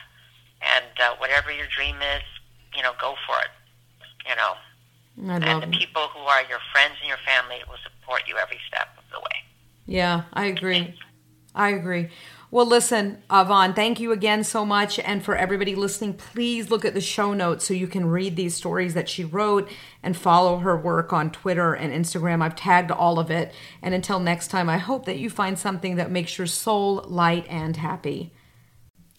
And 0.62 0.98
uh, 0.98 1.16
whatever 1.18 1.52
your 1.52 1.66
dream 1.68 1.96
is, 1.96 2.22
you 2.76 2.83
know, 2.83 2.92
go 3.00 3.14
for 3.26 3.37
it. 3.40 3.50
You 4.28 4.37
know, 4.37 5.33
I 5.33 5.37
and 5.37 5.44
love 5.44 5.61
the 5.62 5.68
it. 5.68 5.80
people 5.80 6.09
who 6.14 6.20
are 6.20 6.42
your 6.42 6.61
friends 6.72 6.94
and 7.00 7.09
your 7.09 7.18
family 7.26 7.59
will 7.68 7.78
support 7.83 8.22
you 8.28 8.37
every 8.37 8.59
step 8.68 8.88
of 8.98 9.04
the 9.12 9.20
way. 9.20 9.44
Yeah, 9.87 10.22
I 10.33 10.46
agree. 10.46 10.94
I 11.54 11.70
agree. 11.70 12.11
Well, 12.52 12.66
listen, 12.66 13.22
Yvonne, 13.30 13.74
thank 13.74 14.00
you 14.00 14.11
again 14.11 14.42
so 14.42 14.66
much. 14.66 14.98
And 14.98 15.24
for 15.24 15.37
everybody 15.37 15.76
listening, 15.76 16.14
please 16.14 16.68
look 16.68 16.85
at 16.85 16.94
the 16.94 17.00
show 17.00 17.33
notes 17.33 17.64
so 17.64 17.74
you 17.74 17.87
can 17.87 18.06
read 18.06 18.35
these 18.35 18.56
stories 18.56 18.94
that 18.94 19.09
she 19.09 19.24
wrote 19.24 19.70
and 20.02 20.16
follow 20.16 20.59
her 20.59 20.76
work 20.76 21.12
on 21.12 21.30
Twitter 21.30 21.74
and 21.74 21.92
Instagram. 21.92 22.42
I've 22.42 22.56
tagged 22.56 22.90
all 22.90 23.20
of 23.20 23.30
it. 23.30 23.52
And 23.83 23.94
until 23.94 24.18
next 24.18 24.48
time, 24.48 24.68
I 24.68 24.78
hope 24.78 25.06
that 25.06 25.18
you 25.18 25.30
find 25.30 25.56
something 25.56 25.94
that 25.94 26.11
makes 26.11 26.38
your 26.38 26.48
soul 26.48 27.04
light 27.06 27.46
and 27.48 27.76
happy. 27.76 28.33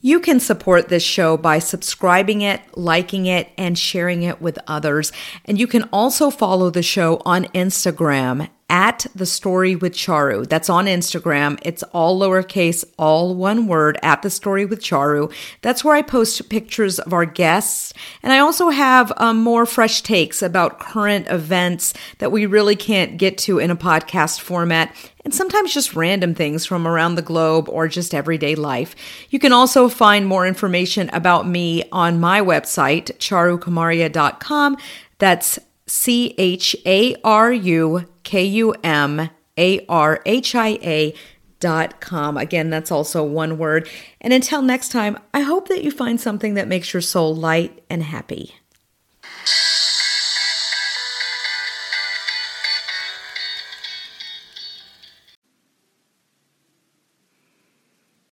You 0.01 0.19
can 0.19 0.39
support 0.39 0.89
this 0.89 1.03
show 1.03 1.37
by 1.37 1.59
subscribing 1.59 2.41
it, 2.41 2.61
liking 2.75 3.27
it, 3.27 3.49
and 3.57 3.77
sharing 3.77 4.23
it 4.23 4.41
with 4.41 4.57
others. 4.67 5.11
And 5.45 5.59
you 5.59 5.67
can 5.67 5.83
also 5.93 6.31
follow 6.31 6.71
the 6.71 6.81
show 6.81 7.21
on 7.23 7.45
Instagram 7.45 8.49
at 8.71 9.05
The 9.13 9.25
Story 9.25 9.75
with 9.75 9.93
Charu. 9.93 10.47
That's 10.47 10.69
on 10.69 10.85
Instagram. 10.85 11.59
It's 11.61 11.83
all 11.91 12.17
lowercase, 12.17 12.85
all 12.97 13.35
one 13.35 13.67
word, 13.67 13.99
at 14.01 14.21
The 14.21 14.29
Story 14.29 14.65
with 14.65 14.79
Charu. 14.79 15.31
That's 15.61 15.83
where 15.83 15.93
I 15.93 16.01
post 16.01 16.49
pictures 16.49 16.97
of 16.97 17.11
our 17.11 17.25
guests. 17.25 17.93
And 18.23 18.31
I 18.31 18.39
also 18.39 18.69
have 18.69 19.11
um, 19.17 19.41
more 19.41 19.65
fresh 19.65 20.01
takes 20.01 20.41
about 20.41 20.79
current 20.79 21.27
events 21.27 21.93
that 22.19 22.31
we 22.31 22.45
really 22.45 22.77
can't 22.77 23.17
get 23.17 23.37
to 23.39 23.59
in 23.59 23.71
a 23.71 23.75
podcast 23.75 24.39
format 24.39 24.95
and 25.23 25.33
sometimes 25.33 25.73
just 25.73 25.95
random 25.95 26.33
things 26.33 26.65
from 26.65 26.87
around 26.87 27.15
the 27.15 27.21
globe 27.21 27.69
or 27.69 27.87
just 27.87 28.13
everyday 28.13 28.55
life. 28.55 28.95
You 29.29 29.39
can 29.39 29.53
also 29.53 29.89
find 29.89 30.25
more 30.25 30.47
information 30.47 31.09
about 31.13 31.47
me 31.47 31.83
on 31.91 32.19
my 32.19 32.41
website, 32.41 33.17
charukumarhia.com. 33.17 34.77
That's 35.19 35.59
C 35.87 36.33
H 36.37 36.75
A 36.85 37.15
R 37.23 37.51
U 37.51 38.07
K 38.23 38.43
U 38.43 38.73
M 38.83 39.29
A 39.57 39.85
R 39.87 40.21
H 40.25 40.55
I 40.55 40.69
A 40.81 41.13
dot 41.59 42.01
com. 42.01 42.37
Again, 42.37 42.69
that's 42.69 42.91
also 42.91 43.23
one 43.23 43.57
word. 43.57 43.87
And 44.19 44.33
until 44.33 44.61
next 44.61 44.89
time, 44.89 45.17
I 45.33 45.41
hope 45.41 45.69
that 45.69 45.83
you 45.83 45.91
find 45.91 46.19
something 46.19 46.55
that 46.55 46.67
makes 46.67 46.93
your 46.93 47.01
soul 47.01 47.35
light 47.35 47.83
and 47.89 48.03
happy. 48.03 48.55